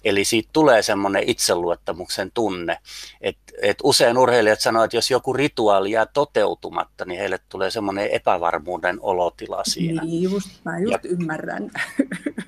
[0.04, 2.78] Eli siitä tulee semmoinen itseluottamuksen tunne.
[3.22, 8.10] Et, et usein urheilijat sanoo, että jos joku rituaali jää toteutumatta, niin heille tulee semmoinen
[8.12, 10.04] epävarmuuden olotila siinä.
[10.04, 11.72] Niin just, mä just ja, ymmärrän.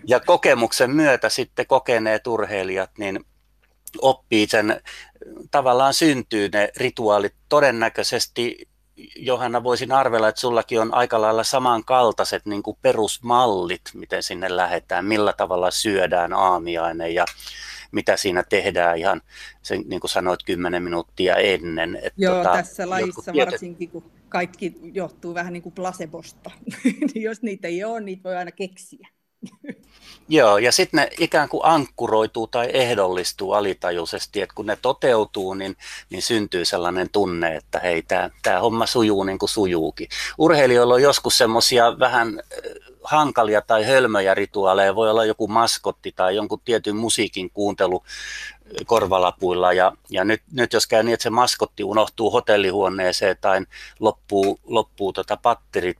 [0.10, 3.26] Ja kokemuksen myötä sitten kokeneet urheilijat, niin
[4.02, 4.82] oppii sen,
[5.52, 8.67] tavallaan syntyy ne rituaalit todennäköisesti
[9.15, 15.05] Johanna, voisin arvella, että sullakin on aika lailla samankaltaiset niin kuin perusmallit, miten sinne lähdetään,
[15.05, 17.25] millä tavalla syödään aamiainen ja
[17.91, 19.21] mitä siinä tehdään ihan,
[19.62, 21.95] sen, niin kuin sanoit, kymmenen minuuttia ennen.
[21.95, 23.51] Että Joo, tota, tässä lajissa tietyt...
[23.51, 26.51] varsinkin, kun kaikki johtuu vähän niin kuin placebosta.
[26.83, 29.07] Niin jos niitä ei ole, niitä voi aina keksiä.
[30.30, 35.78] Joo, ja sitten ne ikään kuin ankkuroituu tai ehdollistuu alitajuisesti, että kun ne toteutuu, niin,
[36.10, 38.04] niin syntyy sellainen tunne, että hei,
[38.43, 40.08] tämä homma sujuu niin kuin sujuukin.
[40.38, 42.71] Urheilijoilla on joskus semmoisia vähän äh,
[43.04, 49.73] hankalia tai hölmöjä rituaaleja, voi olla joku maskotti tai jonkun tietyn musiikin kuuntelu äh, korvalapuilla.
[49.73, 53.62] Ja, ja nyt, nyt jos käy niin, että se maskotti unohtuu hotellihuoneeseen tai
[54.00, 55.97] loppuu, loppuu tota patterit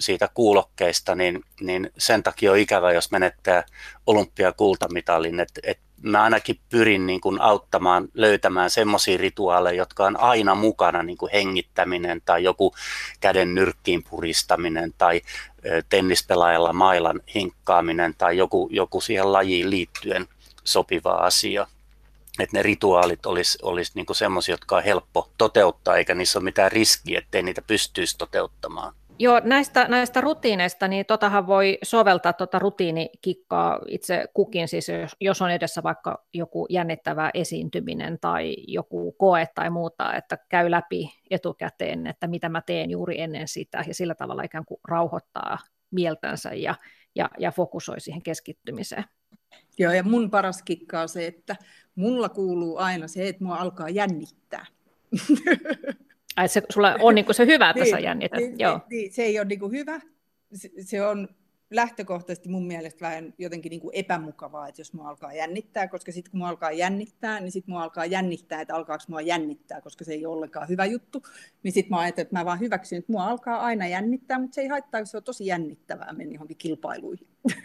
[0.00, 3.64] siitä kuulokkeista, niin, niin sen takia on ikävä, jos menettää
[4.06, 5.40] olympiakultamitalin.
[5.40, 11.02] Et, et mä ainakin pyrin niin kuin auttamaan löytämään semmoisia rituaaleja, jotka on aina mukana,
[11.02, 12.74] niin kuin hengittäminen tai joku
[13.20, 15.20] käden nyrkkiin puristaminen tai
[15.88, 20.28] tennispelaajalla mailan hinkkaaminen tai joku, joku siihen lajiin liittyen
[20.64, 21.66] sopiva asia.
[22.38, 26.72] Että ne rituaalit olisi, olisi niin semmoisia, jotka on helppo toteuttaa, eikä niissä ole mitään
[26.72, 28.94] riskiä, ettei niitä pystyisi toteuttamaan.
[29.22, 35.42] Joo, näistä, näistä rutiineista, niin totahan voi soveltaa tuota rutiinikikkaa itse kukin, siis jos, jos
[35.42, 42.06] on edessä vaikka joku jännittävä esiintyminen tai joku koe tai muuta, että käy läpi etukäteen,
[42.06, 45.58] että mitä mä teen juuri ennen sitä, ja sillä tavalla ikään kuin rauhoittaa
[45.90, 46.74] mieltänsä ja,
[47.14, 49.04] ja, ja fokusoi siihen keskittymiseen.
[49.78, 51.56] Joo, ja mun paras kikka on se, että
[51.94, 54.66] mulla kuuluu aina se, että mua alkaa jännittää.
[56.36, 58.18] Ai se, sulla on niin se hyvä, että niin.
[58.36, 58.80] Niin, Joo.
[58.90, 60.00] Niin, se ei ole niin hyvä.
[60.54, 61.28] Se, se on
[61.70, 66.30] lähtökohtaisesti mun mielestä vähän jotenkin niin kuin epämukavaa, että jos mua alkaa jännittää, koska sitten
[66.30, 70.12] kun mua alkaa jännittää, niin sitten mua alkaa jännittää, että alkaako mua jännittää, koska se
[70.12, 71.22] ei ole ollenkaan hyvä juttu.
[71.62, 74.60] Niin sitten mä ajattelin, että mä vaan hyväksyn, että mua alkaa aina jännittää, mutta se
[74.60, 77.26] ei haittaa, koska se on tosi jännittävää mennä johonkin kilpailuihin.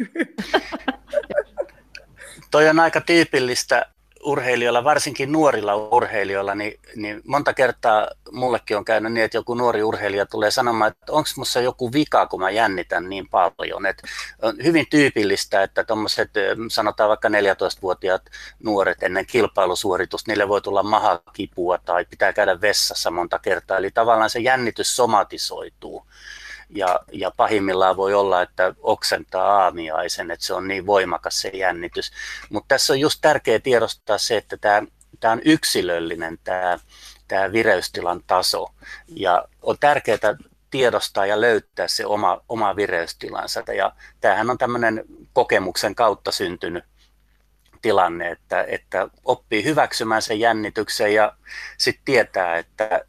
[2.51, 3.85] Toi on aika tyypillistä
[4.25, 9.83] urheilijoilla, varsinkin nuorilla urheilijoilla, niin, niin monta kertaa mullekin on käynyt niin, että joku nuori
[9.83, 13.85] urheilija tulee sanomaan, että onko minussa joku vika, kun mä jännitän niin paljon.
[13.85, 14.01] Et
[14.41, 16.31] on hyvin tyypillistä, että tuommoiset,
[16.69, 18.21] sanotaan vaikka 14-vuotiaat
[18.63, 23.77] nuoret ennen kilpailusuoritusta, niille voi tulla mahakipua tai pitää käydä vessassa monta kertaa.
[23.77, 25.94] Eli tavallaan se jännitys somatisoituu
[26.69, 32.11] ja, ja pahimmillaan voi olla, että oksentaa aamiaisen, että se on niin voimakas se jännitys.
[32.49, 36.79] Mutta tässä on just tärkeää tiedostaa se, että tämä, on yksilöllinen tämä,
[37.27, 38.67] tämä vireystilan taso
[39.07, 40.37] ja on tärkeää
[40.71, 43.63] tiedostaa ja löytää se oma, oma vireystilansa.
[43.77, 46.83] Ja tämähän on tämmöinen kokemuksen kautta syntynyt
[47.81, 51.33] tilanne, että, että oppii hyväksymään sen jännityksen ja
[51.77, 53.05] sitten tietää, että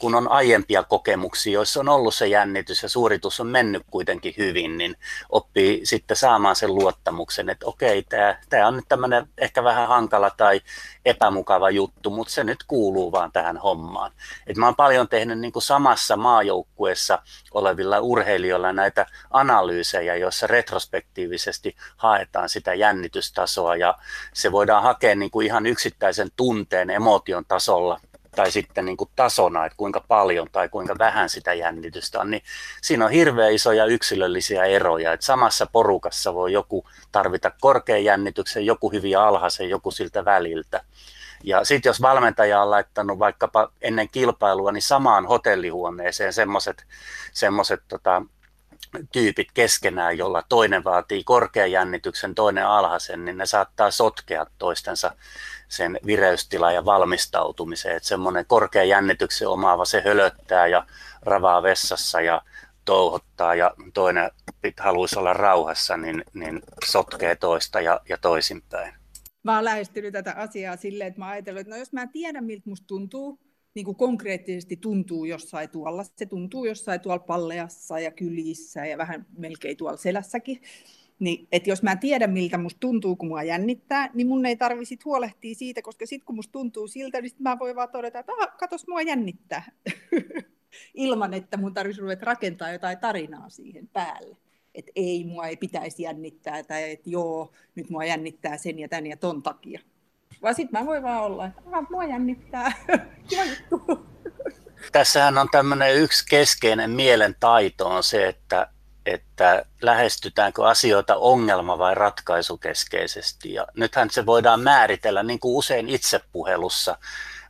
[0.00, 4.78] kun on aiempia kokemuksia, joissa on ollut se jännitys ja suoritus on mennyt kuitenkin hyvin,
[4.78, 4.96] niin
[5.28, 10.30] oppii sitten saamaan sen luottamuksen, että okei, tämä, tämä on nyt tämmöinen ehkä vähän hankala
[10.30, 10.60] tai
[11.04, 14.12] epämukava juttu, mutta se nyt kuuluu vaan tähän hommaan.
[14.46, 17.18] Et mä oon paljon tehnyt niin kuin samassa maajoukkueessa
[17.54, 23.98] olevilla urheilijoilla näitä analyysejä, joissa retrospektiivisesti haetaan sitä jännitystasoa ja
[24.34, 28.00] se voidaan hakea niin kuin ihan yksittäisen tunteen, emotion tasolla
[28.36, 32.42] tai sitten niin kuin tasona, että kuinka paljon tai kuinka vähän sitä jännitystä on, niin
[32.82, 35.12] siinä on hirveän isoja yksilöllisiä eroja.
[35.12, 40.84] Että samassa porukassa voi joku tarvita korkean jännityksen, joku hyvin alhaisen, joku siltä väliltä.
[41.44, 46.32] Ja sitten jos valmentaja on laittanut vaikkapa ennen kilpailua, niin samaan hotellihuoneeseen
[47.32, 48.22] semmoiset tota,
[49.12, 55.12] tyypit keskenään, jolla toinen vaatii korkean jännityksen, toinen alhaisen, niin ne saattaa sotkea toistensa
[55.68, 57.96] sen vireystilan ja valmistautumiseen.
[57.96, 60.86] Että semmoinen korkean jännityksen omaava, se hölöttää ja
[61.22, 62.42] ravaa vessassa ja
[62.84, 64.30] touhottaa ja toinen
[64.78, 68.94] haluaisi olla rauhassa, niin, niin sotkee toista ja, ja toisinpäin.
[69.44, 72.70] Mä oon lähestynyt tätä asiaa silleen, että mä ajatellut, että no jos mä tiedän, miltä
[72.70, 73.38] musta tuntuu,
[73.76, 76.04] niin kuin konkreettisesti tuntuu jossain tuolla.
[76.04, 80.62] Se tuntuu jossain tuolla palleassa ja kylissä ja vähän melkein tuolla selässäkin.
[81.18, 84.96] Niin, että jos mä tiedän, miltä musta tuntuu, kun mua jännittää, niin mun ei tarvitse
[85.04, 88.32] huolehtia siitä, koska sitten kun musta tuntuu siltä, niin sit mä voin vaan todeta, että
[88.58, 89.72] katos, mua jännittää.
[90.94, 94.36] Ilman, että mun tarvitsisi ruveta rakentaa jotain tarinaa siihen päälle.
[94.74, 99.06] Että ei, mua ei pitäisi jännittää, tai että joo, nyt mua jännittää sen ja tän
[99.06, 99.80] ja ton takia.
[100.42, 101.60] Vaan sitten mä voin vaan olla, että
[101.90, 102.72] mua jännittää.
[104.92, 108.68] Tässähän on tämmöinen yksi keskeinen mielen taito on se, että
[109.06, 113.54] että lähestytäänkö asioita ongelma- vai ratkaisukeskeisesti.
[113.54, 116.98] Ja nythän se voidaan määritellä, niin kuin usein itsepuhelussa,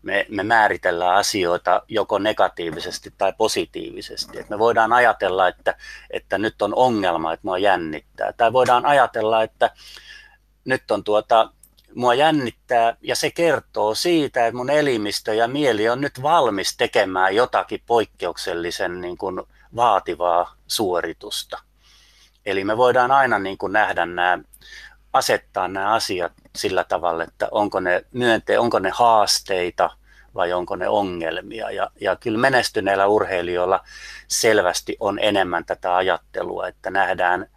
[0.02, 4.38] me, me määritellään asioita joko negatiivisesti tai positiivisesti.
[4.38, 5.74] Et me voidaan ajatella, että,
[6.10, 8.32] että nyt on ongelma, että mua jännittää.
[8.32, 9.70] Tai voidaan ajatella, että
[10.64, 11.52] nyt on tuota,
[11.94, 17.36] mua jännittää ja se kertoo siitä, että mun elimistö ja mieli on nyt valmis tekemään
[17.36, 19.42] jotakin poikkeuksellisen niin kuin
[19.76, 21.58] vaativaa suoritusta.
[22.46, 24.38] Eli me voidaan aina niin kuin nähdä nämä,
[25.12, 29.90] asettaa nämä asiat sillä tavalla, että onko ne myönte, onko ne haasteita
[30.34, 31.70] vai onko ne ongelmia.
[31.70, 33.84] Ja, ja kyllä menestyneillä urheilijoilla
[34.28, 37.50] selvästi on enemmän tätä ajattelua, että nähdään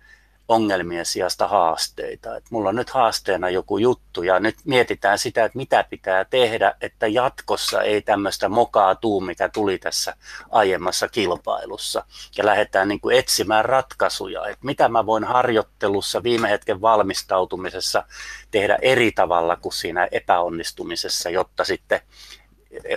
[0.50, 2.36] ongelmien sijasta haasteita.
[2.36, 6.76] Et mulla on nyt haasteena joku juttu ja nyt mietitään sitä, että mitä pitää tehdä,
[6.82, 10.16] että jatkossa ei tämmöistä mokaa tuu, mikä tuli tässä
[10.50, 12.04] aiemmassa kilpailussa.
[12.38, 18.04] Ja lähdetään niin kuin etsimään ratkaisuja, että mitä mä voin harjoittelussa viime hetken valmistautumisessa
[18.52, 22.02] tehdä eri tavalla kuin siinä epäonnistumisessa, jotta sitten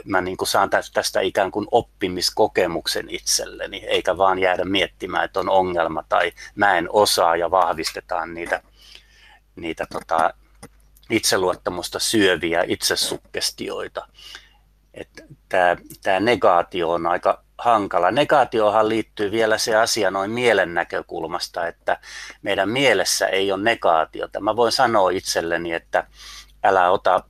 [0.05, 5.49] mä niin kuin saan tästä ikään kuin oppimiskokemuksen itselleni, eikä vaan jäädä miettimään, että on
[5.49, 8.63] ongelma tai mä en osaa ja vahvistetaan niitä,
[9.57, 10.35] niitä tota,
[11.11, 14.09] itseluottamusta syöviä itsesukkestioita.
[15.49, 18.11] Tämä, negaatio on aika hankala.
[18.11, 22.01] Negaatiohan liittyy vielä se asia noin mielen näkökulmasta, että
[22.43, 24.41] meidän mielessä ei ole negaatiota.
[24.41, 26.07] Mä voin sanoa itselleni, että
[26.65, 27.25] älä ota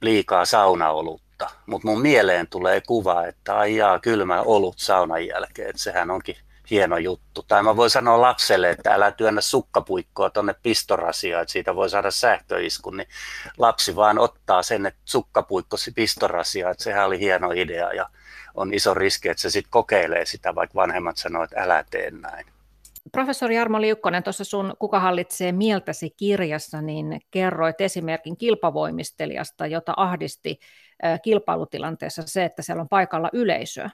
[0.00, 1.27] liikaa saunaolutta
[1.66, 6.36] mutta mun mieleen tulee kuva, että ai kylmä olut saunan jälkeen, että sehän onkin
[6.70, 7.42] hieno juttu.
[7.42, 12.10] Tai mä voin sanoa lapselle, että älä työnnä sukkapuikkoa tuonne pistorasiaan, että siitä voi saada
[12.10, 13.08] sähköiskun, niin
[13.58, 18.08] lapsi vaan ottaa sen, että sukkapuikkosi pistorasiaan, että sehän oli hieno idea ja
[18.54, 22.46] on iso riski, että se sitten kokeilee sitä, vaikka vanhemmat sanoo, että älä tee näin.
[23.12, 30.58] Professori Jarmo Liukkonen, tuossa sun Kuka hallitsee mieltäsi kirjassa, niin kerroit esimerkin kilpavoimistelijasta, jota ahdisti
[31.22, 33.90] kilpailutilanteessa se, että siellä on paikalla yleisöä.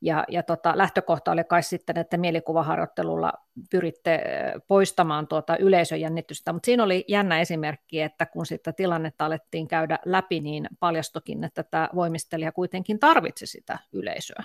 [0.00, 3.32] Ja, ja tota, lähtökohta oli kai sitten, että mielikuvaharjoittelulla
[3.70, 4.22] pyritte
[4.68, 10.40] poistamaan tuota yleisöjännitystä, mutta siinä oli jännä esimerkki, että kun sitä tilannetta alettiin käydä läpi,
[10.40, 14.44] niin paljastokin, että tämä voimistelija kuitenkin tarvitsi sitä yleisöä.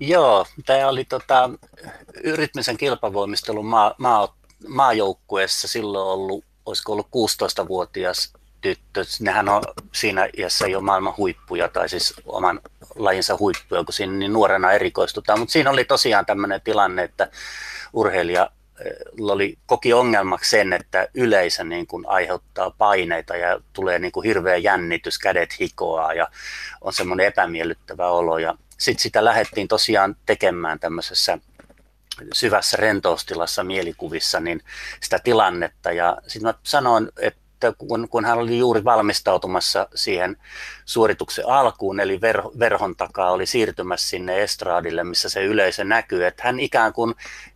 [0.00, 1.50] Joo, tämä oli tota,
[2.34, 4.36] rytmisen kilpavoimistelun maa, maa,
[4.68, 9.04] maajoukkueessa silloin ollut, olisiko ollut 16-vuotias tyttö.
[9.20, 12.60] Nehän on siinä iässä jo maailman huippuja, tai siis oman
[12.94, 15.38] lajinsa huippuja, kun siinä niin nuorena erikoistutaan.
[15.38, 17.30] Mutta siinä oli tosiaan tämmöinen tilanne, että
[17.92, 18.50] urheilija
[18.84, 24.26] eh, oli, koki ongelmaksi sen, että yleisö niin kuin aiheuttaa paineita ja tulee niin kuin
[24.26, 26.28] hirveä jännitys, kädet hikoaa ja
[26.80, 28.38] on semmoinen epämiellyttävä olo.
[28.38, 31.38] Ja sitten sitä lähdettiin tosiaan tekemään tämmöisessä
[32.32, 34.62] syvässä rentoustilassa mielikuvissa niin
[35.00, 35.92] sitä tilannetta.
[35.92, 37.40] Ja sitten mä sanoin, että
[37.78, 40.36] kun, kun hän oli juuri valmistautumassa siihen
[40.84, 46.42] suorituksen alkuun, eli ver, verhon takaa oli siirtymässä sinne estraadille, missä se yleisö näkyy, että
[46.46, 47.14] hän ikään kuin,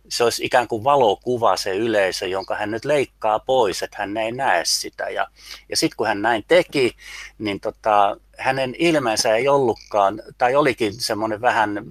[0.09, 4.31] se olisi ikään kuin valokuva se yleisö, jonka hän nyt leikkaa pois, että hän ei
[4.31, 5.09] näe sitä.
[5.09, 5.27] Ja,
[5.69, 6.95] ja sitten kun hän näin teki,
[7.37, 11.83] niin tota, hänen ilmeensä ei ollutkaan, tai olikin semmoinen vähän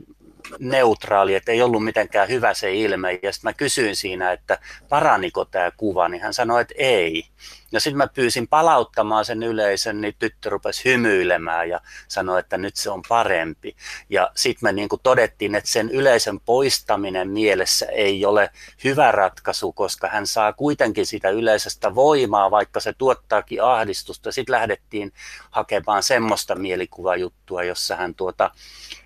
[0.58, 3.18] neutraali, että ei ollut mitenkään hyvä se ilme.
[3.22, 7.24] Ja sitten mä kysyin siinä, että paraniko tämä kuva, niin hän sanoi, että ei.
[7.72, 12.76] Ja sitten mä pyysin palauttamaan sen yleisön, niin tyttö rupesi hymyilemään ja sanoi, että nyt
[12.76, 13.76] se on parempi.
[14.10, 18.50] Ja sitten me niin kuin todettiin, että sen yleisön poistaminen mielessä ei ole
[18.84, 24.32] hyvä ratkaisu, koska hän saa kuitenkin sitä yleisöstä voimaa, vaikka se tuottaakin ahdistusta.
[24.32, 25.12] Sitten lähdettiin
[25.50, 28.50] hakemaan semmoista mielikuvajuttua, jossa hän tuota,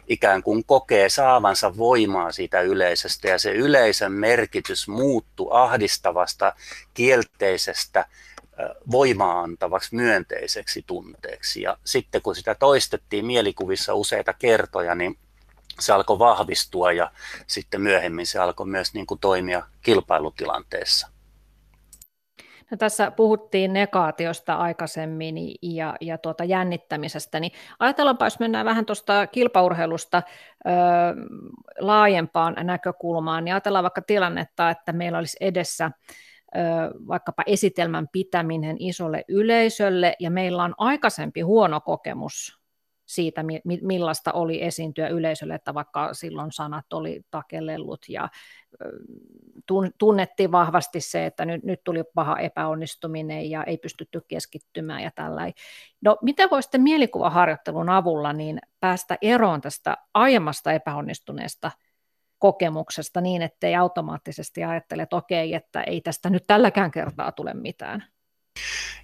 [0.07, 6.53] ikään kuin kokee saavansa voimaa siitä yleisöstä ja se yleisön merkitys muuttuu ahdistavasta
[6.95, 8.07] kielteisestä
[8.91, 11.63] voimaa antavaksi myönteiseksi tunteeksi.
[11.63, 15.19] Ja sitten kun sitä toistettiin mielikuvissa useita kertoja, niin
[15.81, 17.11] se alkoi vahvistua ja
[17.47, 21.16] sitten myöhemmin se alkoi myös niin kuin toimia kilpailutilanteessa.
[22.71, 29.27] No, tässä puhuttiin negaatiosta aikaisemmin ja, ja tuota jännittämisestä, niin ajatellaanpa, jos mennään vähän tuosta
[29.27, 30.23] kilpaurheilusta
[30.67, 30.71] ö,
[31.79, 35.91] laajempaan näkökulmaan, niin ajatellaan vaikka tilannetta, että meillä olisi edessä
[37.09, 42.66] vaikkapa esitelmän pitäminen isolle yleisölle, ja meillä on aikaisempi huono kokemus
[43.07, 43.45] siitä,
[43.83, 48.29] millaista oli esiintyä yleisölle, että vaikka silloin sanat oli takellellut ja
[49.99, 55.43] tunnettiin vahvasti se, että nyt, nyt tuli paha epäonnistuminen ja ei pystytty keskittymään ja tällä.
[56.01, 61.71] No miten voisitte mielikuvaharjoittelun avulla niin päästä eroon tästä aiemmasta epäonnistuneesta
[62.39, 68.05] kokemuksesta niin, ettei automaattisesti ajattele, että okei, että ei tästä nyt tälläkään kertaa tule mitään.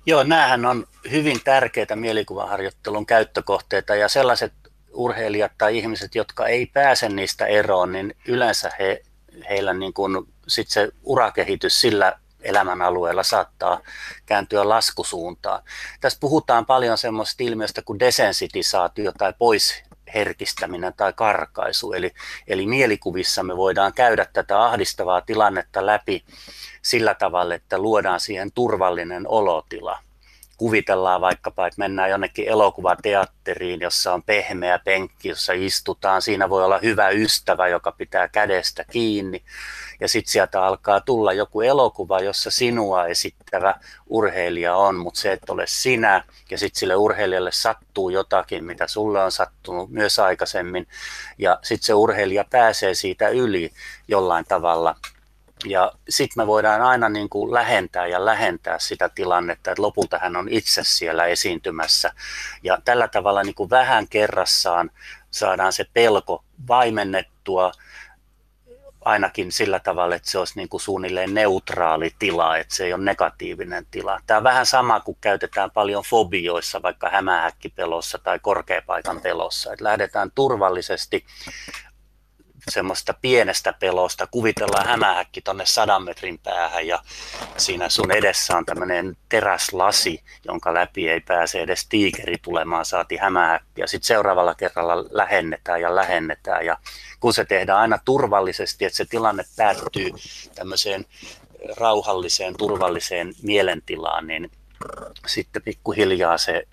[0.07, 4.53] Joo, näähän on hyvin tärkeitä mielikuvaharjoittelun käyttökohteita ja sellaiset
[4.93, 9.03] urheilijat tai ihmiset, jotka ei pääse niistä eroon, niin yleensä he,
[9.49, 13.81] heillä niin kuin sit se urakehitys sillä elämän alueella saattaa
[14.27, 15.63] kääntyä laskusuuntaan.
[16.01, 19.83] Tässä puhutaan paljon semmoista ilmiöstä kuin desensitisaatio tai pois
[20.15, 21.93] herkistäminen tai karkaisu.
[21.93, 22.13] Eli,
[22.47, 26.25] eli mielikuvissa me voidaan käydä tätä ahdistavaa tilannetta läpi
[26.83, 29.99] sillä tavalla, että luodaan siihen turvallinen olotila–
[30.63, 36.23] kuvitellaan vaikkapa, että mennään jonnekin elokuvateatteriin, jossa on pehmeä penkki, jossa istutaan.
[36.23, 39.43] Siinä voi olla hyvä ystävä, joka pitää kädestä kiinni.
[40.01, 43.75] Ja sitten sieltä alkaa tulla joku elokuva, jossa sinua esittävä
[44.07, 46.25] urheilija on, mutta se et ole sinä.
[46.51, 50.89] Ja sitten sille urheilijalle sattuu jotakin, mitä sulle on sattunut myös aikaisemmin.
[51.39, 53.73] Ja sitten se urheilija pääsee siitä yli
[54.09, 54.95] jollain tavalla
[55.65, 60.37] ja sitten me voidaan aina niin kuin lähentää ja lähentää sitä tilannetta, että lopulta hän
[60.37, 62.13] on itse siellä esiintymässä.
[62.63, 64.91] Ja tällä tavalla niin kuin vähän kerrassaan
[65.31, 67.73] saadaan se pelko vaimennettua
[69.05, 73.05] ainakin sillä tavalla, että se olisi niin kuin suunnilleen neutraali tila, että se ei ole
[73.05, 74.21] negatiivinen tila.
[74.27, 80.31] Tämä on vähän sama kuin käytetään paljon fobioissa, vaikka hämähäkkipelossa tai korkeapaikan pelossa, että lähdetään
[80.35, 81.25] turvallisesti
[82.69, 87.03] semmoista pienestä pelosta, kuvitellaan hämähäkki tonne sadan metrin päähän ja
[87.57, 93.81] siinä sun edessä on tämmöinen teräslasi, jonka läpi ei pääse edes tiikeri tulemaan, saati hämähäkki
[93.81, 96.67] ja sitten seuraavalla kerralla lähennetään ja lähennetään.
[96.67, 96.79] Ja
[97.21, 100.11] kun se tehdään aina turvallisesti, että se tilanne päättyy
[100.55, 101.05] tämmöiseen
[101.77, 104.51] rauhalliseen, turvalliseen mielentilaan, niin
[105.27, 106.69] sitten pikkuhiljaa se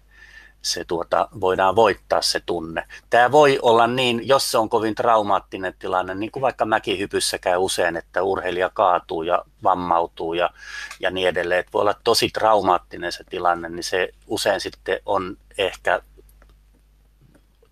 [0.61, 2.87] se tuota, voidaan voittaa se tunne.
[3.09, 7.57] Tämä voi olla niin, jos se on kovin traumaattinen tilanne, niin kuin vaikka mäkihypyssä käy
[7.57, 10.49] usein, että urheilija kaatuu ja vammautuu ja,
[10.99, 11.59] ja niin edelleen.
[11.59, 16.01] Että voi olla tosi traumaattinen se tilanne, niin se usein sitten on ehkä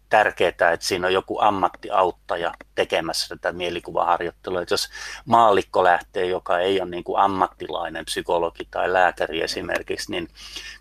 [0.09, 4.61] tärkeää, että siinä on joku ammattiauttaja tekemässä tätä mielikuvaharjoittelua.
[4.61, 4.89] Että jos
[5.25, 10.27] maallikko lähtee, joka ei ole niin kuin ammattilainen psykologi tai lääkäri esimerkiksi, niin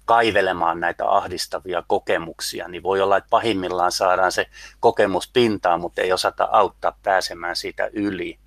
[0.05, 4.47] kaivelemaan näitä ahdistavia kokemuksia, niin voi olla, että pahimmillaan saadaan se
[4.81, 8.39] kokemus pintaan, mutta ei osata auttaa pääsemään siitä yli.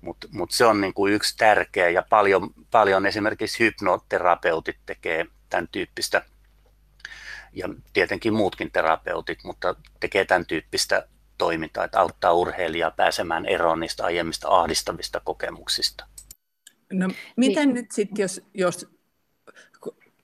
[0.00, 5.68] Mutta mut se on niin kuin yksi tärkeä ja paljon, paljon esimerkiksi hypnoterapeutit tekee tämän
[5.72, 6.22] tyyppistä
[7.54, 14.04] ja tietenkin muutkin terapeutit, mutta tekee tämän tyyppistä toimintaa, että auttaa urheilijaa pääsemään eroon niistä
[14.04, 16.06] aiemmista ahdistavista kokemuksista.
[16.92, 17.74] No miten niin.
[17.74, 18.86] nyt sitten, jos, jos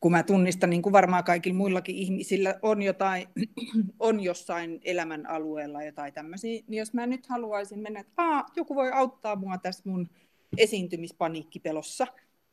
[0.01, 3.29] kun mä tunnistan, niin kuin varmaan kaikilla muillakin ihmisillä on jotain,
[3.99, 8.75] on jossain elämän alueella jotain tämmöisiä, niin jos mä nyt haluaisin mennä, että Aa, joku
[8.75, 10.09] voi auttaa mua tässä mun
[10.57, 12.07] esiintymispaniikkipelossa,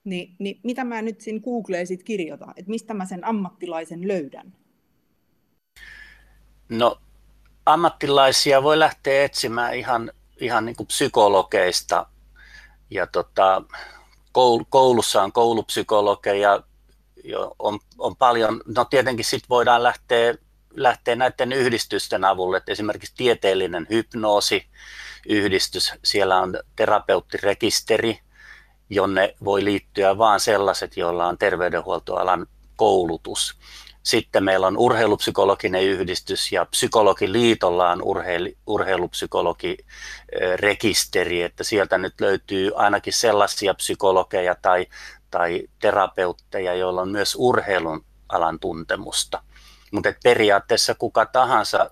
[0.04, 4.54] niin, niin mitä mä nyt siinä Googleen sit kirjoitan, että mistä mä sen ammattilaisen löydän?
[6.70, 6.98] No
[7.66, 12.06] ammattilaisia voi lähteä etsimään ihan, ihan niin kuin psykologeista.
[12.90, 13.62] Ja tota,
[14.70, 16.64] koulussa on koulupsykologeja,
[17.60, 20.36] on, on paljon, no tietenkin sitten voidaan lähteä,
[20.76, 24.66] lähteä näiden yhdistysten avulle, että esimerkiksi tieteellinen hypnoosi,
[25.30, 28.20] yhdistys, siellä on terapeuttirekisteri,
[28.90, 33.60] jonne voi liittyä vain sellaiset, joilla on terveydenhuoltoalan koulutus.
[34.08, 43.14] Sitten meillä on urheilupsykologinen yhdistys ja psykologiliitolla on urheil, urheilupsykologirekisteri, että sieltä nyt löytyy ainakin
[43.14, 44.86] sellaisia psykologeja tai,
[45.32, 49.44] tai terapeutteja, joilla on myös urheilun alan tuntemusta.
[49.92, 51.90] Mutta periaatteessa kuka tahansa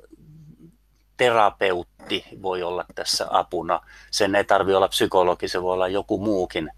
[1.18, 3.82] terapeutti voi olla tässä apuna.
[4.12, 6.72] Sen ei tarvitse olla psykologi, se voi olla joku muukin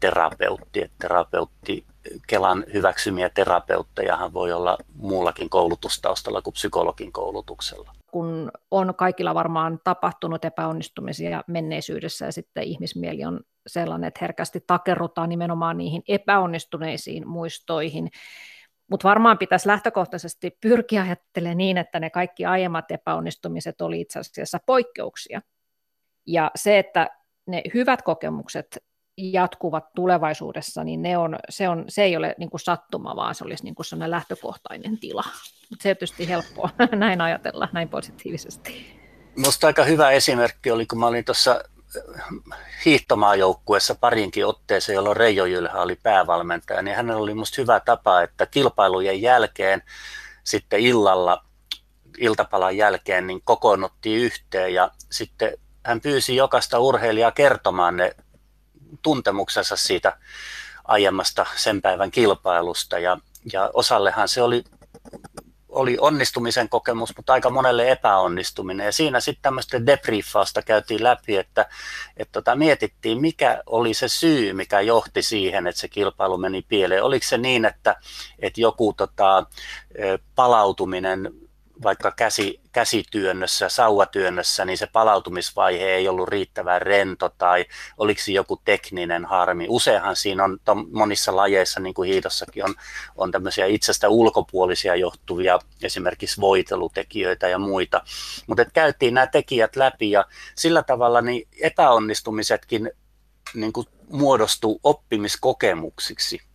[0.00, 0.82] terapeutti.
[0.82, 1.84] Et terapeutti
[2.26, 7.92] Kelan hyväksymiä terapeuttejahan voi olla muullakin koulutustaustalla kuin psykologin koulutuksella.
[8.06, 15.28] Kun on kaikilla varmaan tapahtunut epäonnistumisia menneisyydessä ja sitten ihmismieli on sellainen, että herkästi takerrutaan
[15.28, 18.10] nimenomaan niihin epäonnistuneisiin muistoihin,
[18.90, 24.58] mutta varmaan pitäisi lähtökohtaisesti pyrkiä ajattelemaan niin, että ne kaikki aiemmat epäonnistumiset oli itse asiassa
[24.66, 25.42] poikkeuksia.
[26.26, 27.10] Ja se, että
[27.46, 28.78] ne hyvät kokemukset
[29.20, 33.44] jatkuvat tulevaisuudessa, niin ne on, se, on, se ei ole niin kuin sattuma, vaan se
[33.44, 35.24] olisi niin kuin sellainen lähtökohtainen tila.
[35.70, 39.00] Mutta se on tietysti helppoa näin ajatella, näin positiivisesti.
[39.36, 41.60] Minusta aika hyvä esimerkki oli, kun mä olin tuossa
[41.96, 48.22] äh, hiihtomaajoukkuessa parinkin otteeseen, jolloin Reijo Jylhä oli päävalmentaja, niin hänellä oli minusta hyvä tapa,
[48.22, 49.82] että kilpailujen jälkeen
[50.44, 51.44] sitten illalla,
[52.18, 55.52] iltapalan jälkeen, niin kokoonnuttiin yhteen ja sitten
[55.86, 58.14] hän pyysi jokaista urheilijaa kertomaan ne
[59.02, 60.16] tuntemuksensa siitä
[60.84, 62.98] aiemmasta sen päivän kilpailusta.
[62.98, 63.18] Ja,
[63.52, 64.64] ja osallehan se oli,
[65.68, 68.84] oli onnistumisen kokemus, mutta aika monelle epäonnistuminen.
[68.86, 71.68] Ja siinä sitten tämmöistä debriefausta käytiin läpi, että,
[72.16, 77.04] että tota, mietittiin, mikä oli se syy, mikä johti siihen, että se kilpailu meni pieleen.
[77.04, 77.96] Oliko se niin, että,
[78.38, 79.46] että joku tota,
[80.34, 81.49] palautuminen
[81.82, 87.64] vaikka käsi, käsityönnössä, sauvatyönnössä, niin se palautumisvaihe ei ollut riittävän rento tai
[87.98, 89.66] oliko se joku tekninen harmi.
[89.68, 90.58] Useinhan siinä on
[90.92, 92.74] monissa lajeissa, niin kuin hiidossakin on,
[93.16, 98.02] on tämmöisiä itsestä ulkopuolisia johtuvia esimerkiksi voitelutekijöitä ja muita.
[98.46, 100.24] Mutta käytiin nämä tekijät läpi ja
[100.54, 102.90] sillä tavalla niin epäonnistumisetkin
[103.54, 106.49] niin kuin muodostuu oppimiskokemuksiksi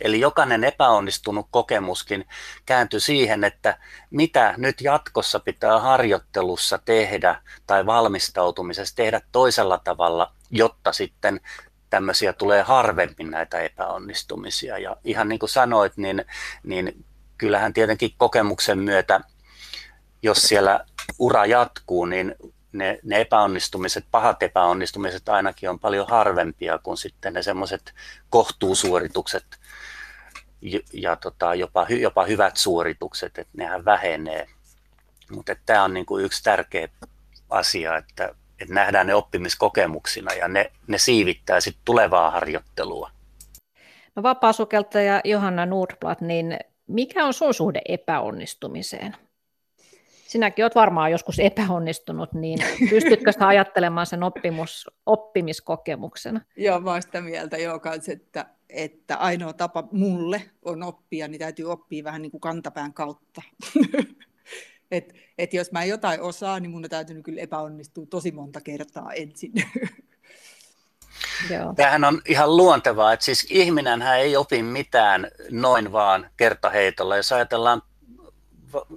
[0.00, 2.28] Eli jokainen epäonnistunut kokemuskin
[2.66, 3.78] kääntyi siihen, että
[4.10, 11.40] mitä nyt jatkossa pitää harjoittelussa tehdä tai valmistautumisessa tehdä toisella tavalla, jotta sitten
[11.90, 14.78] tämmöisiä tulee harvemmin näitä epäonnistumisia.
[14.78, 16.24] Ja ihan niin kuin sanoit, niin,
[16.62, 17.04] niin
[17.38, 19.20] kyllähän tietenkin kokemuksen myötä,
[20.22, 20.84] jos siellä
[21.18, 22.34] ura jatkuu, niin
[22.72, 27.94] ne, ne epäonnistumiset, pahat epäonnistumiset ainakin on paljon harvempia kuin sitten ne semmoiset
[28.30, 29.46] kohtuusuoritukset,
[30.92, 34.46] ja tota, jopa, jopa hyvät suoritukset, että nehän vähenee.
[35.30, 36.88] Mutta tämä on niinku yksi tärkeä
[37.50, 43.10] asia, että että nähdään ne oppimiskokemuksina ja ne, ne siivittää sitten tulevaa harjoittelua.
[44.16, 49.16] No vapaasukeltaja Johanna Nordblad, niin mikä on sun suhde epäonnistumiseen?
[50.30, 52.58] Sinäkin olet varmaan joskus epäonnistunut, niin
[52.90, 56.40] pystytkö sä ajattelemaan sen oppimus, oppimiskokemuksena?
[56.56, 61.70] Joo, mä sitä mieltä joo, kans, että, että ainoa tapa mulle on oppia, niin täytyy
[61.70, 63.42] oppia vähän niin kuin kantapään kautta.
[64.90, 69.12] et, et jos mä jotain osaa, niin mun on täytynyt kyllä epäonnistua tosi monta kertaa
[69.12, 69.52] ensin.
[71.50, 71.74] Joo.
[71.76, 77.16] Tämähän on ihan luontevaa, että siis ihminenhän ei opi mitään noin vaan kertaheitolla.
[77.16, 77.82] Jos ajatellaan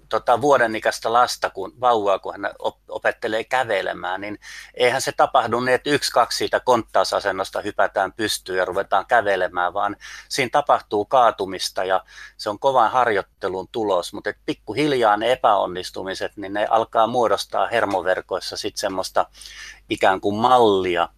[0.09, 2.51] tota, vuoden ikäistä lasta, kun vauvaa, kun hän
[2.89, 4.39] opettelee kävelemään, niin
[4.73, 9.95] eihän se tapahdu niin, että yksi, kaksi siitä konttausasennosta hypätään pystyyn ja ruvetaan kävelemään, vaan
[10.29, 12.03] siinä tapahtuu kaatumista ja
[12.37, 18.79] se on kovan harjoittelun tulos, mutta pikkuhiljaa ne epäonnistumiset, niin ne alkaa muodostaa hermoverkoissa sitten
[18.79, 19.25] semmoista
[19.89, 21.09] ikään kuin mallia,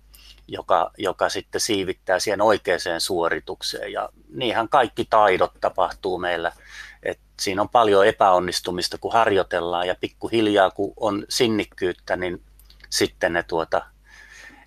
[0.47, 3.91] joka, joka sitten siivittää siihen oikeaan suoritukseen.
[3.91, 6.51] Ja niinhän kaikki taidot tapahtuu meillä.
[7.05, 12.41] Et siinä on paljon epäonnistumista, kun harjoitellaan ja pikkuhiljaa, kun on sinnikkyyttä, niin
[12.89, 13.85] sitten ne, tuota,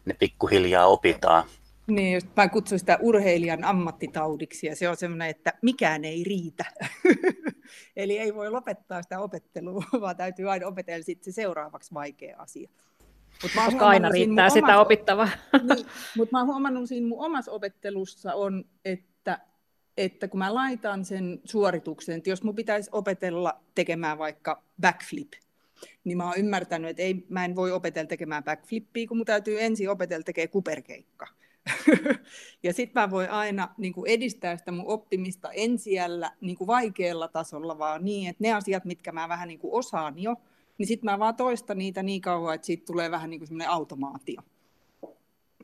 [0.05, 1.45] ne pikkuhiljaa opitaan.
[1.87, 6.65] Niin, just mä kutsun sitä urheilijan ammattitaudiksi ja se on semmoinen, että mikään ei riitä.
[7.97, 12.69] Eli ei voi lopettaa sitä opettelua, vaan täytyy aina opetella sitten se seuraavaksi vaikea asia.
[13.43, 15.29] Mut mä Koska aina riittää sitä opittavaa.
[15.75, 15.87] Niin,
[16.17, 19.39] mutta mä oon huomannut siinä mun omassa opettelussa on, että,
[19.99, 25.33] että kun mä laitan sen suorituksen, että jos mun pitäisi opetella tekemään vaikka backflip,
[26.05, 29.63] niin mä oon ymmärtänyt, että ei, mä en voi opetella tekemään backflippia, kun mun täytyy
[29.63, 31.27] ensin opetella tekemään kuperkeikka.
[32.63, 38.05] ja sitten mä voin aina niin edistää sitä mun oppimista ensiällä niin vaikealla tasolla, vaan
[38.05, 40.37] niin, että ne asiat, mitkä mä vähän niin osaan jo,
[40.79, 44.43] niin sitten mä vaan toistan niitä niin kauan, että siitä tulee vähän niin semmoinen automaatio.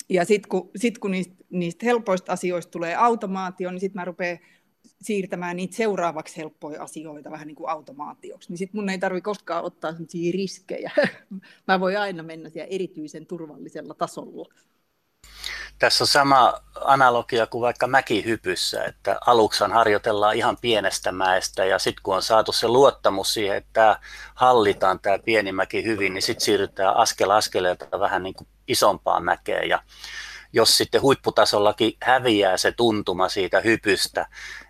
[0.08, 4.38] Ja sitten kun, sit kun niistä, niistä helpoista asioista tulee automaatio, niin sitten mä rupean
[5.02, 8.48] siirtämään niitä seuraavaksi helppoja asioita vähän niin kuin automaatioksi.
[8.50, 10.90] Niin sitten mun ei tarvitse koskaan ottaa sellaisia riskejä.
[11.68, 14.48] mä voin aina mennä siellä erityisen turvallisella tasolla.
[15.78, 22.02] Tässä on sama analogia kuin vaikka mäkihypyssä, että aluksi harjoitellaan ihan pienestä mäestä ja sitten
[22.02, 24.00] kun on saatu se luottamus siihen, että
[24.34, 29.68] hallitaan tämä pieni mäki hyvin, niin sitten siirrytään askel askeleelta vähän niin kuin isompaan mäkeen
[29.68, 29.82] ja
[30.52, 34.26] jos sitten huipputasollakin häviää se tuntuma siitä hypystä,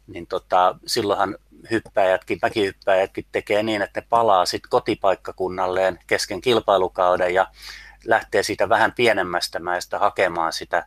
[0.07, 1.39] niin tota, silloinhan
[1.71, 7.47] hyppäjätkin, mäkihyppäjätkin tekee niin, että ne palaa sitten kotipaikkakunnalleen kesken kilpailukauden ja
[8.05, 10.87] lähtee siitä vähän pienemmästä mäestä hakemaan sitä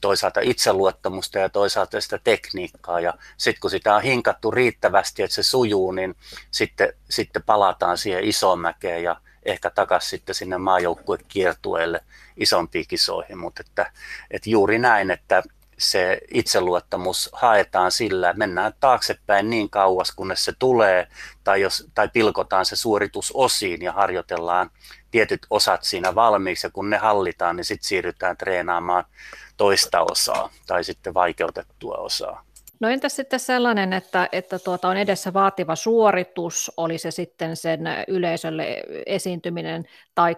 [0.00, 3.00] toisaalta itseluottamusta ja toisaalta sitä tekniikkaa.
[3.00, 6.14] Ja sitten kun sitä on hinkattu riittävästi, että se sujuu, niin
[6.50, 9.16] sitten, sitten palataan siihen isoon mäkeen ja
[9.46, 12.00] ehkä takaisin sitten sinne maajoukkuekiertueelle
[12.36, 13.38] isompiin kisoihin.
[13.38, 13.92] Mutta että,
[14.30, 15.42] että juuri näin, että
[15.78, 21.08] se itseluottamus haetaan sillä, että mennään taaksepäin niin kauas, kunnes se tulee,
[21.44, 24.70] tai, jos, tai pilkotaan se suoritus osiin ja harjoitellaan
[25.10, 29.04] tietyt osat siinä valmiiksi, ja kun ne hallitaan, niin sitten siirrytään treenaamaan
[29.56, 32.45] toista osaa tai sitten vaikeutettua osaa.
[32.80, 37.80] No entäs sitten sellainen, että, että tuota on edessä vaativa suoritus, oli se sitten sen
[38.08, 40.36] yleisölle esiintyminen tai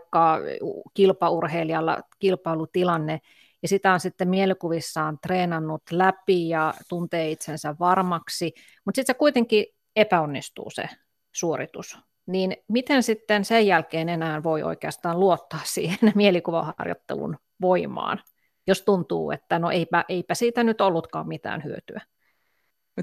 [0.95, 3.20] kilpaurheilijalla kilpailutilanne,
[3.62, 9.66] ja sitä on sitten mielikuvissaan treenannut läpi ja tuntee itsensä varmaksi, mutta sitten se kuitenkin
[9.97, 10.89] epäonnistuu se
[11.32, 11.99] suoritus.
[12.26, 18.20] Niin miten sitten sen jälkeen enää voi oikeastaan luottaa siihen mielikuvaharjoittelun voimaan,
[18.66, 22.01] jos tuntuu, että no eipä, eipä siitä nyt ollutkaan mitään hyötyä?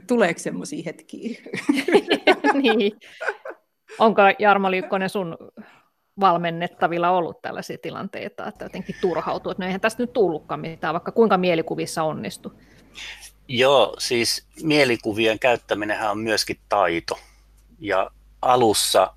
[0.07, 1.41] Tuleeko semmoisia hetkiä?
[2.61, 2.91] niin.
[3.99, 5.37] Onko Jarmo Liukkonen sun
[6.19, 11.11] valmennettavilla ollut tällaisia tilanteita, että jotenkin turhautuu, että no eihän tästä nyt tullutkaan mitään, vaikka
[11.11, 12.53] kuinka mielikuvissa onnistu.
[13.47, 17.19] Joo, siis mielikuvien käyttäminen on myöskin taito.
[17.79, 19.15] Ja alussa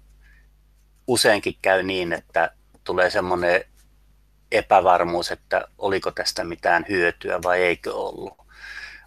[1.07, 2.51] useinkin käy niin, että
[2.85, 3.65] tulee semmoinen
[4.53, 8.48] epävarmuus, että oliko tästä mitään hyötyä vai eikö ollut.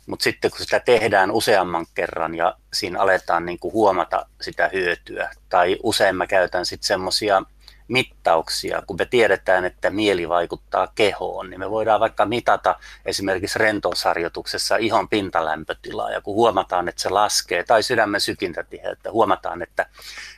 [0.06, 5.30] Mutta sitten kun sitä tehdään useamman kerran ja siinä aletaan niin kuin huomata sitä hyötyä,
[5.50, 7.44] tai usein mä käytän sitten semmoisia
[7.88, 12.76] mittauksia, kun me tiedetään, että mieli vaikuttaa kehoon, niin me voidaan vaikka mitata
[13.06, 19.86] esimerkiksi rentousharjoituksessa ihon pintalämpötilaa, ja kun huomataan, että se laskee, tai sydämen sykintätiheyttä, huomataan, että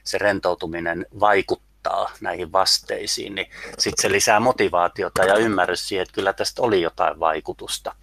[0.04, 3.48] se rentoutuminen vaikuttaa näihin vasteisiin, niin
[3.80, 7.96] sitten se lisää motivaatiota ja ymmärrys siihen, että kyllä tästä oli jotain vaikutusta.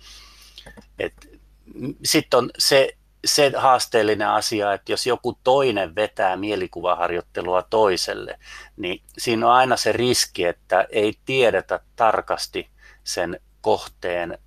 [2.05, 8.39] Sitten on se se haasteellinen asia, että jos joku toinen vetää mielikuvaharjoittelua toiselle,
[8.77, 12.69] niin siinä on aina se riski, että ei tiedetä tarkasti
[13.05, 14.39] sen kohteen,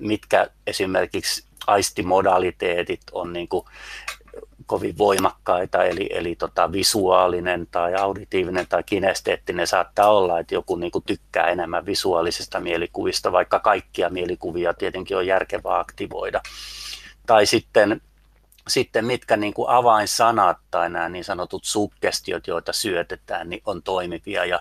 [0.00, 3.64] mitkä esimerkiksi aistimodaliteetit on niin kuin
[4.66, 10.90] kovin voimakkaita, eli, eli tota visuaalinen tai auditiivinen tai kinesteettinen saattaa olla, että joku niin
[10.90, 16.40] kuin tykkää enemmän visuaalisista mielikuvista, vaikka kaikkia mielikuvia tietenkin on järkevää aktivoida.
[17.26, 18.00] Tai sitten,
[18.68, 24.44] sitten mitkä niin kuin avainsanat tai nämä niin sanotut suggestiot, joita syötetään, niin on toimivia.
[24.44, 24.60] Ja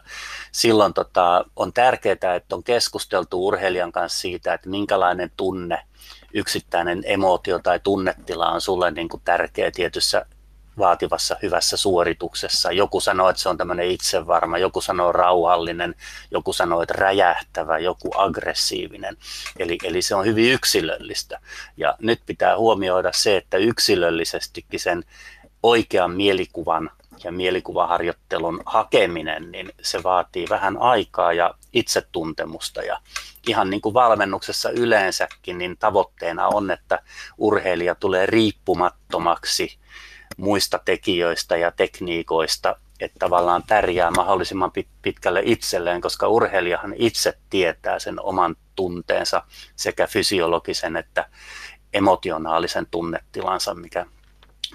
[0.51, 5.79] silloin tota, on tärkeää, että on keskusteltu urheilijan kanssa siitä, että minkälainen tunne–
[6.35, 10.25] yksittäinen emootio tai tunnetila on sulle niin kuin tärkeä tietyssä
[10.77, 12.71] vaativassa hyvässä suorituksessa.
[12.71, 15.95] Joku sanoo, että se on tämmöinen itsevarma, joku sanoo rauhallinen,
[16.31, 19.17] joku sanoo, että räjähtävä, joku aggressiivinen.
[19.59, 21.39] Eli, eli se on hyvin yksilöllistä.
[21.77, 25.03] Ja nyt pitää huomioida se, että yksilöllisestikin sen
[25.63, 26.89] oikean mielikuvan
[27.23, 32.81] ja mielikuvaharjoittelun hakeminen, niin se vaatii vähän aikaa ja itsetuntemusta.
[32.81, 33.01] Ja
[33.47, 36.99] ihan niin kuin valmennuksessa yleensäkin, niin tavoitteena on, että
[37.37, 39.77] urheilija tulee riippumattomaksi
[40.37, 44.71] muista tekijöistä ja tekniikoista, että tavallaan pärjää mahdollisimman
[45.01, 49.43] pitkälle itselleen, koska urheilijahan itse tietää sen oman tunteensa
[49.75, 51.29] sekä fysiologisen että
[51.93, 54.05] emotionaalisen tunnetilansa, mikä,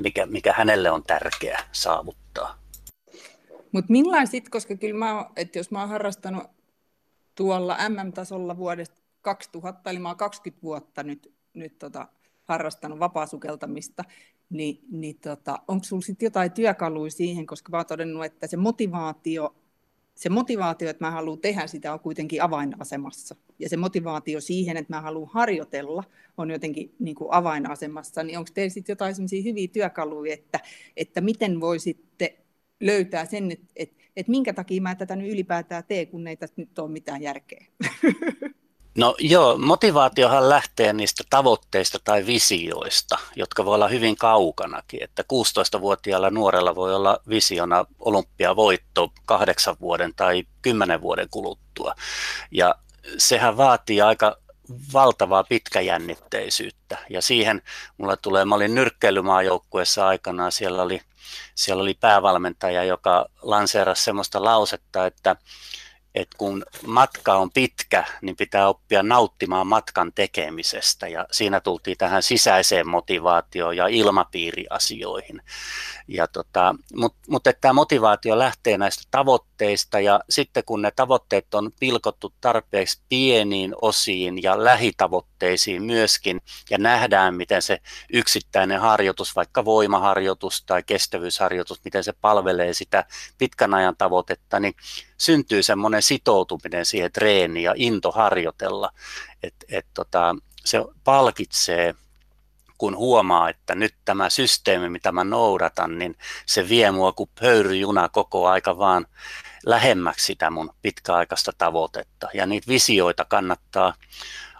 [0.00, 2.60] mikä, mikä hänelle on tärkeää saavuttaa.
[3.72, 6.59] Mutta millaiset, koska kyllä mä, että jos mä oon harrastanut
[7.40, 12.08] tuolla MM-tasolla vuodesta 2000, eli mä oon 20 vuotta nyt, nyt tota,
[12.44, 14.04] harrastanut vapaasukeltamista,
[14.50, 18.56] niin, niin tota, onko sinulla sitten jotain työkaluja siihen, koska mä oon todennut, että se
[18.56, 19.54] motivaatio,
[20.14, 23.36] se motivaatio, että mä haluan tehdä sitä, on kuitenkin avainasemassa.
[23.58, 26.04] Ja se motivaatio siihen, että mä haluan harjoitella,
[26.36, 28.22] on jotenkin niin kuin avainasemassa.
[28.22, 29.14] Niin onko teillä sitten jotain
[29.44, 30.60] hyviä työkaluja, että,
[30.96, 32.38] että miten voisitte
[32.80, 36.54] löytää sen, että, että että minkä takia mä tätä nyt ylipäätään teen, kun ei tässä
[36.56, 37.66] nyt ole mitään järkeä.
[38.98, 45.02] No joo, motivaatiohan lähtee niistä tavoitteista tai visioista, jotka voi olla hyvin kaukanakin.
[45.02, 51.94] Että 16-vuotiaalla nuorella voi olla visiona olympiavoitto kahdeksan vuoden tai kymmenen vuoden kuluttua.
[52.50, 52.74] Ja
[53.18, 54.36] sehän vaatii aika
[54.92, 56.98] valtavaa pitkäjännitteisyyttä.
[57.10, 57.62] Ja siihen
[57.98, 61.00] mulla tulee, mä olin nyrkkeilymaajoukkueessa aikanaan, siellä oli
[61.54, 65.36] siellä oli päävalmentaja, joka lanseerasi semmoista lausetta, että
[66.14, 72.22] että kun matka on pitkä, niin pitää oppia nauttimaan matkan tekemisestä ja siinä tultiin tähän
[72.22, 75.42] sisäiseen motivaatioon ja ilmapiiriasioihin.
[76.08, 81.72] Ja tota, Mutta mut tämä motivaatio lähtee näistä tavoitteista ja sitten kun ne tavoitteet on
[81.80, 86.40] pilkottu tarpeeksi pieniin osiin ja lähitavoitteisiin myöskin
[86.70, 87.78] ja nähdään, miten se
[88.12, 93.04] yksittäinen harjoitus, vaikka voimaharjoitus tai kestävyysharjoitus, miten se palvelee sitä
[93.38, 94.74] pitkän ajan tavoitetta, niin
[95.20, 98.90] syntyy semmoinen sitoutuminen siihen treeniin ja into harjoitella,
[99.42, 101.94] että et tota, se palkitsee
[102.78, 106.16] kun huomaa, että nyt tämä systeemi, mitä mä noudatan, niin
[106.46, 109.06] se vie mua kuin pöyryjuna koko aika vaan
[109.66, 112.28] lähemmäksi sitä mun pitkäaikaista tavoitetta.
[112.34, 113.94] Ja niitä visioita kannattaa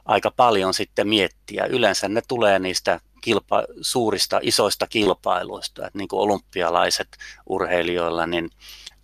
[0.04, 1.66] aika paljon sitten miettiä.
[1.66, 7.08] Yleensä ne tulee niistä kilpa, suurista, isoista kilpailuista, että niin kuin olympialaiset
[7.46, 8.50] urheilijoilla, niin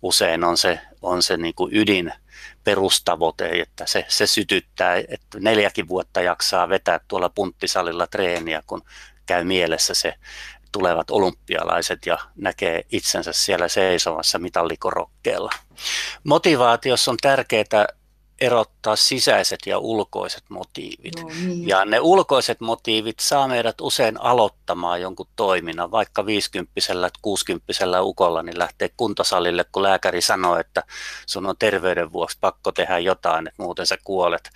[0.01, 2.13] usein on se, on se niin kuin ydin
[2.63, 8.81] perustavoite, että se, se sytyttää, että neljäkin vuotta jaksaa vetää tuolla punttisalilla treeniä, kun
[9.25, 10.13] käy mielessä se
[10.71, 15.51] tulevat olympialaiset ja näkee itsensä siellä seisomassa mitallikorokkeella.
[16.23, 17.87] Motivaatiossa on tärkeää
[18.41, 21.21] erottaa sisäiset ja ulkoiset motiivit.
[21.21, 21.67] No, niin.
[21.67, 26.71] Ja ne ulkoiset motiivit saa meidät usein aloittamaan jonkun toiminnan, vaikka 50
[27.21, 30.83] 60 ukolla, niin lähtee kuntosalille, kun lääkäri sanoo, että
[31.25, 34.49] sun on terveyden vuoksi pakko tehdä jotain, että muuten sä kuolet.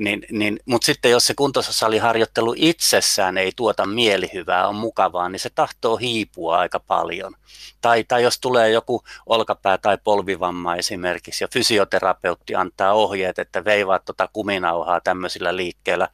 [0.00, 5.50] Niin, niin, Mutta sitten jos se kuntosaliharjoittelu itsessään ei tuota mielihyvää, on mukavaa, niin se
[5.54, 7.34] tahtoo hiipua aika paljon.
[7.80, 14.04] Tai, tai jos tulee joku olkapää- tai polvivamma esimerkiksi ja fysioterapeutti antaa ohjeet, että veivaat
[14.04, 16.08] tuota kuminauhaa tämmöisillä liikkeellä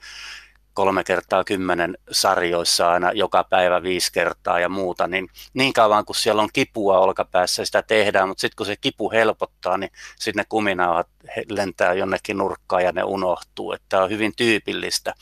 [0.76, 6.14] kolme kertaa kymmenen sarjoissa aina joka päivä viisi kertaa ja muuta, niin niin kauan kun
[6.14, 10.44] siellä on kipua olkapäässä sitä tehdään, mutta sitten kun se kipu helpottaa, niin sitten ne
[10.48, 11.08] kuminauhat
[11.50, 15.14] lentää jonnekin nurkkaan ja ne unohtuu, että tämä on hyvin tyypillistä.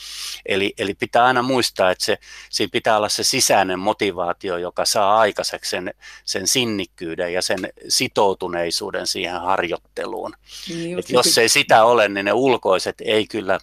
[0.47, 2.19] Eli, eli pitää aina muistaa, että se,
[2.51, 5.95] siinä pitää olla se sisäinen motivaatio, joka saa aikaiseksi sen,
[6.25, 10.33] sen sinnikkyyden ja sen sitoutuneisuuden siihen harjoitteluun.
[10.69, 13.59] Niin, jos ei sitä ole, niin ne ulkoiset ei kyllä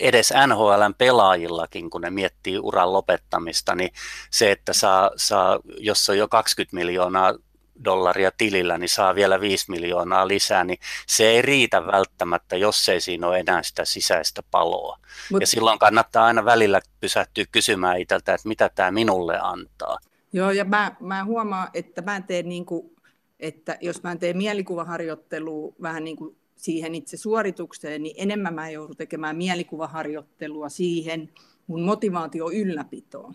[0.00, 3.90] edes NHLn pelaajillakin, kun ne miettii uran lopettamista, niin
[4.30, 7.34] se, että saa, saa jos on jo 20 miljoonaa
[7.84, 13.00] dollaria tilillä, niin saa vielä 5 miljoonaa lisää, niin se ei riitä välttämättä, jos ei
[13.00, 14.98] siinä ole enää sitä sisäistä paloa.
[15.30, 19.98] Mut, ja silloin kannattaa aina välillä pysähtyä kysymään itseltä, että mitä tämä minulle antaa.
[20.32, 22.96] Joo, ja mä, mä huomaan, että mä teen niin kuin,
[23.40, 28.96] että jos mä teen mielikuvaharjoittelua vähän niin kuin siihen itse suoritukseen, niin enemmän mä joudun
[28.96, 31.30] tekemään mielikuvaharjoittelua siihen
[31.66, 33.34] mun motivaatio ylläpitoon.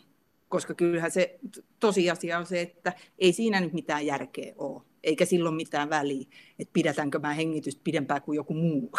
[0.50, 1.40] Koska kyllähän se
[1.80, 6.26] tosiasia on se, että ei siinä nyt mitään järkeä ole, eikä silloin mitään väliä,
[6.60, 8.92] että pidetäänkö mä hengitystä pidempään kuin joku muu.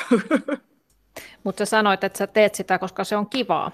[1.45, 3.73] Mutta sanoit, että sä teet sitä, koska se on kivaa.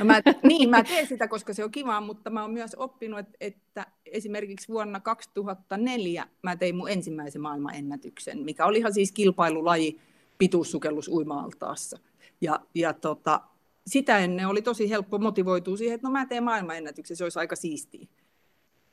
[0.00, 3.26] No mä, niin, mä teen sitä, koska se on kivaa, mutta mä oon myös oppinut,
[3.40, 10.00] että, esimerkiksi vuonna 2004 mä tein mun ensimmäisen maailmanennätyksen, mikä oli ihan siis kilpailulaji
[10.38, 11.98] pituussukellus uima-altaassa.
[12.40, 13.40] Ja, ja tota,
[13.86, 17.56] sitä ennen oli tosi helppo motivoitua siihen, että no mä teen maailmanennätyksen, se olisi aika
[17.56, 18.06] siistiä.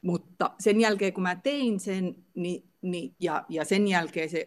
[0.01, 4.45] Mutta sen jälkeen, kun mä tein sen, niin, niin, ja, ja sen jälkeen se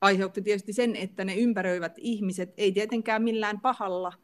[0.00, 4.12] aiheutti tietysti sen, että ne ympäröivät ihmiset, ei tietenkään millään pahalla–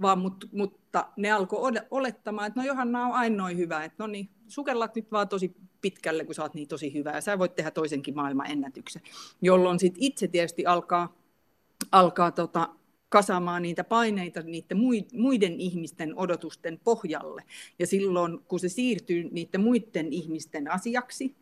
[0.00, 4.28] vaan mut, mutta ne alkoi olettamaan, että no Johanna on ainoa hyvä, että no niin,
[4.48, 7.70] sukellat nyt vaan tosi pitkälle, kun sä oot niin tosi hyvä, ja sä voit tehdä
[7.70, 9.02] toisenkin maailman ennätyksen,
[9.42, 11.16] jolloin sit itse tietysti alkaa,
[11.92, 12.68] alkaa tota,
[13.08, 14.78] kasaamaan niitä paineita niiden
[15.12, 17.44] muiden ihmisten odotusten pohjalle.
[17.78, 21.34] Ja silloin, kun se siirtyy niiden muiden ihmisten asiaksi,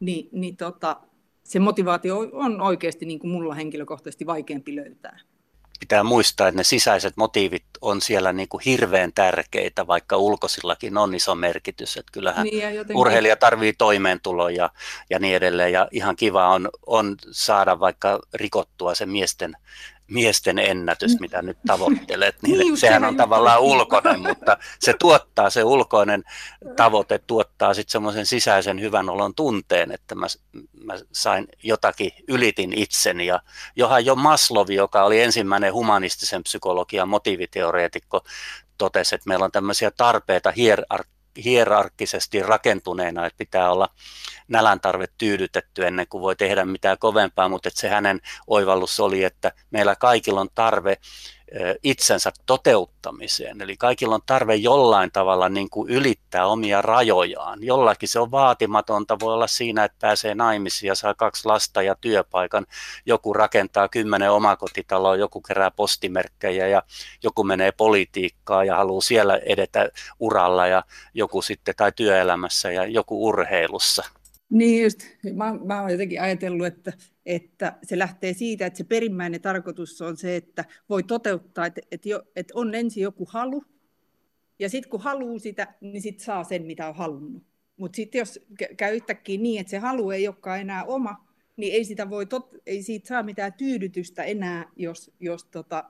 [0.00, 1.00] niin, niin tota,
[1.44, 5.18] se motivaatio on oikeasti niin kuin mulla henkilökohtaisesti vaikeampi löytää
[5.80, 11.14] pitää muistaa, että ne sisäiset motiivit on siellä niin kuin hirveän tärkeitä, vaikka ulkoisillakin on
[11.14, 11.96] iso merkitys.
[11.96, 12.96] Että kyllähän niin jotenkin...
[12.96, 14.70] urheilija tarvii toimeentuloa ja,
[15.10, 15.72] ja niin edelleen.
[15.72, 19.56] Ja ihan kiva on, on saada vaikka rikottua se miesten
[20.10, 21.20] miesten ennätys, mm.
[21.20, 26.24] mitä nyt tavoittelet, niin, niin sehän on tavallaan ulkoinen, mutta se tuottaa, se ulkoinen
[26.76, 30.26] tavoite tuottaa sitten semmoisen sisäisen hyvän olon tunteen, että mä,
[30.84, 33.26] mä sain jotakin, ylitin itseni.
[33.26, 33.40] Ja
[33.76, 38.24] johan jo Maslovi, joka oli ensimmäinen humanistisen psykologian motiiviteoreetikko,
[38.78, 43.88] totesi, että meillä on tämmöisiä tarpeita hierarkia hierarkkisesti rakentuneena, että pitää olla
[44.48, 49.24] nälän tarve tyydytetty ennen kuin voi tehdä mitään kovempaa, mutta että se hänen oivallus oli,
[49.24, 50.96] että meillä kaikilla on tarve
[51.82, 53.62] itsensä toteuttamiseen.
[53.62, 57.58] Eli kaikilla on tarve jollain tavalla niin kuin ylittää omia rajojaan.
[57.62, 61.94] Jollakin se on vaatimatonta, voi olla siinä, että pääsee naimisiin ja saa kaksi lasta ja
[62.00, 62.66] työpaikan.
[63.06, 66.82] Joku rakentaa kymmenen omakotitaloa, joku kerää postimerkkejä ja
[67.22, 69.88] joku menee politiikkaan ja haluaa siellä edetä
[70.20, 70.82] uralla ja
[71.14, 74.04] joku sitten tai työelämässä ja joku urheilussa.
[74.50, 75.00] Niin just,
[75.34, 76.92] mä, mä oon jotenkin ajatellut, että,
[77.26, 82.08] että se lähtee siitä, että se perimmäinen tarkoitus on se, että voi toteuttaa, että, että,
[82.08, 83.64] jo, että on ensin joku halu,
[84.58, 87.42] ja sitten kun haluaa sitä, niin sitten saa sen, mitä on halunnut.
[87.76, 88.40] Mutta sitten jos
[88.76, 91.26] käy yhtäkkiä niin, että se halu ei olekaan enää oma,
[91.56, 95.84] niin ei, sitä voi tot, ei siitä saa mitään tyydytystä enää, jos, jos tota,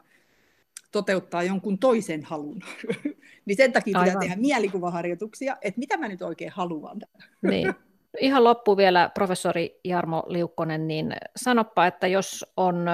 [0.92, 2.62] toteuttaa jonkun toisen halun.
[3.46, 4.08] niin sen takia Aivan.
[4.08, 7.00] pitää tehdä mielikuvaharjoituksia, että mitä mä nyt oikein haluan.
[7.42, 7.74] Niin.
[8.18, 12.86] Ihan loppu vielä, professori Jarmo Liukkonen, niin sanoppa, että jos on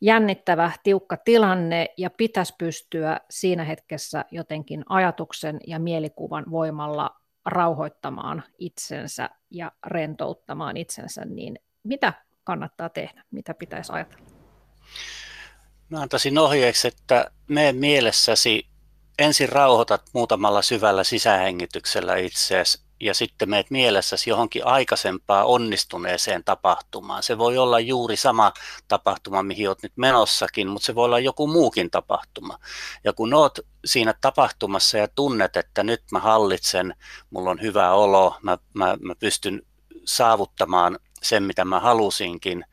[0.00, 7.10] jännittävä, tiukka tilanne ja pitäisi pystyä siinä hetkessä jotenkin ajatuksen ja mielikuvan voimalla
[7.44, 12.12] rauhoittamaan itsensä ja rentouttamaan itsensä, niin mitä
[12.44, 14.26] kannattaa tehdä, mitä pitäisi ajatella?
[15.88, 18.66] Mä antaisin ohjeeksi, että me mielessäsi
[19.18, 27.22] ensin rauhoitat muutamalla syvällä sisähengityksellä itseäsi ja sitten meet mielessäsi johonkin aikaisempaan onnistuneeseen tapahtumaan.
[27.22, 28.52] Se voi olla juuri sama
[28.88, 32.58] tapahtuma, mihin olet nyt menossakin, mutta se voi olla joku muukin tapahtuma.
[33.04, 36.94] Ja kun oot siinä tapahtumassa ja tunnet, että nyt mä hallitsen,
[37.30, 39.62] mulla on hyvä olo, mä, mä, mä pystyn
[40.04, 42.64] saavuttamaan sen, mitä mä halusinkin,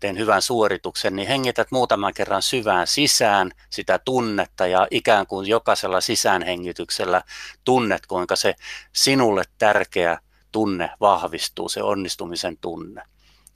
[0.00, 6.00] teen hyvän suorituksen, niin hengität muutaman kerran syvään sisään sitä tunnetta ja ikään kuin jokaisella
[6.00, 7.22] sisäänhengityksellä
[7.64, 8.54] tunnet, kuinka se
[8.92, 10.18] sinulle tärkeä
[10.52, 13.02] tunne vahvistuu, se onnistumisen tunne.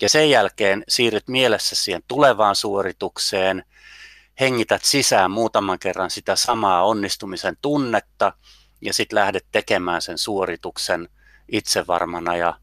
[0.01, 3.65] Ja sen jälkeen siirryt mielessä siihen tulevaan suoritukseen,
[4.41, 8.33] hengität sisään muutaman kerran sitä samaa onnistumisen tunnetta
[8.81, 11.09] ja sitten lähdet tekemään sen suorituksen
[11.53, 12.55] itsevarmana ja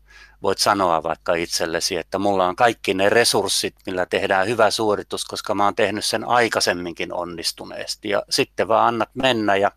[0.44, 5.56] voit sanoa vaikka itsellesi, että mulla on kaikki ne resurssit, millä tehdään hyvä suoritus, koska
[5.56, 8.10] mä oon tehnyt sen aikaisemminkin onnistuneesti.
[8.10, 9.72] Ja sitten vaan annat mennä ja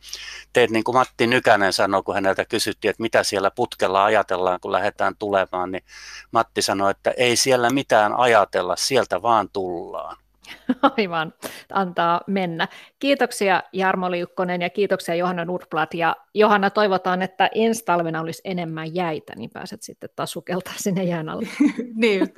[0.52, 4.72] teet niin kuin Matti Nykänen sanoi, kun häneltä kysyttiin, että mitä siellä putkella ajatellaan, kun
[4.72, 5.84] lähdetään tulemaan, niin
[6.32, 10.21] Matti sanoi, että ei siellä mitään ajatella, sieltä vaan tullaan.
[10.98, 11.34] Aivan,
[11.72, 12.68] antaa mennä.
[12.98, 15.88] Kiitoksia Jarmo Liukkonen ja kiitoksia Johanna Nordblad.
[15.94, 21.04] Ja Johanna, toivotaan, että ensi talvena olisi enemmän jäitä, niin pääset sitten taas sukeltaa sinne
[21.04, 21.48] jään alle.
[21.94, 22.28] niin,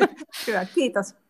[0.47, 1.15] hyvä, kiitos.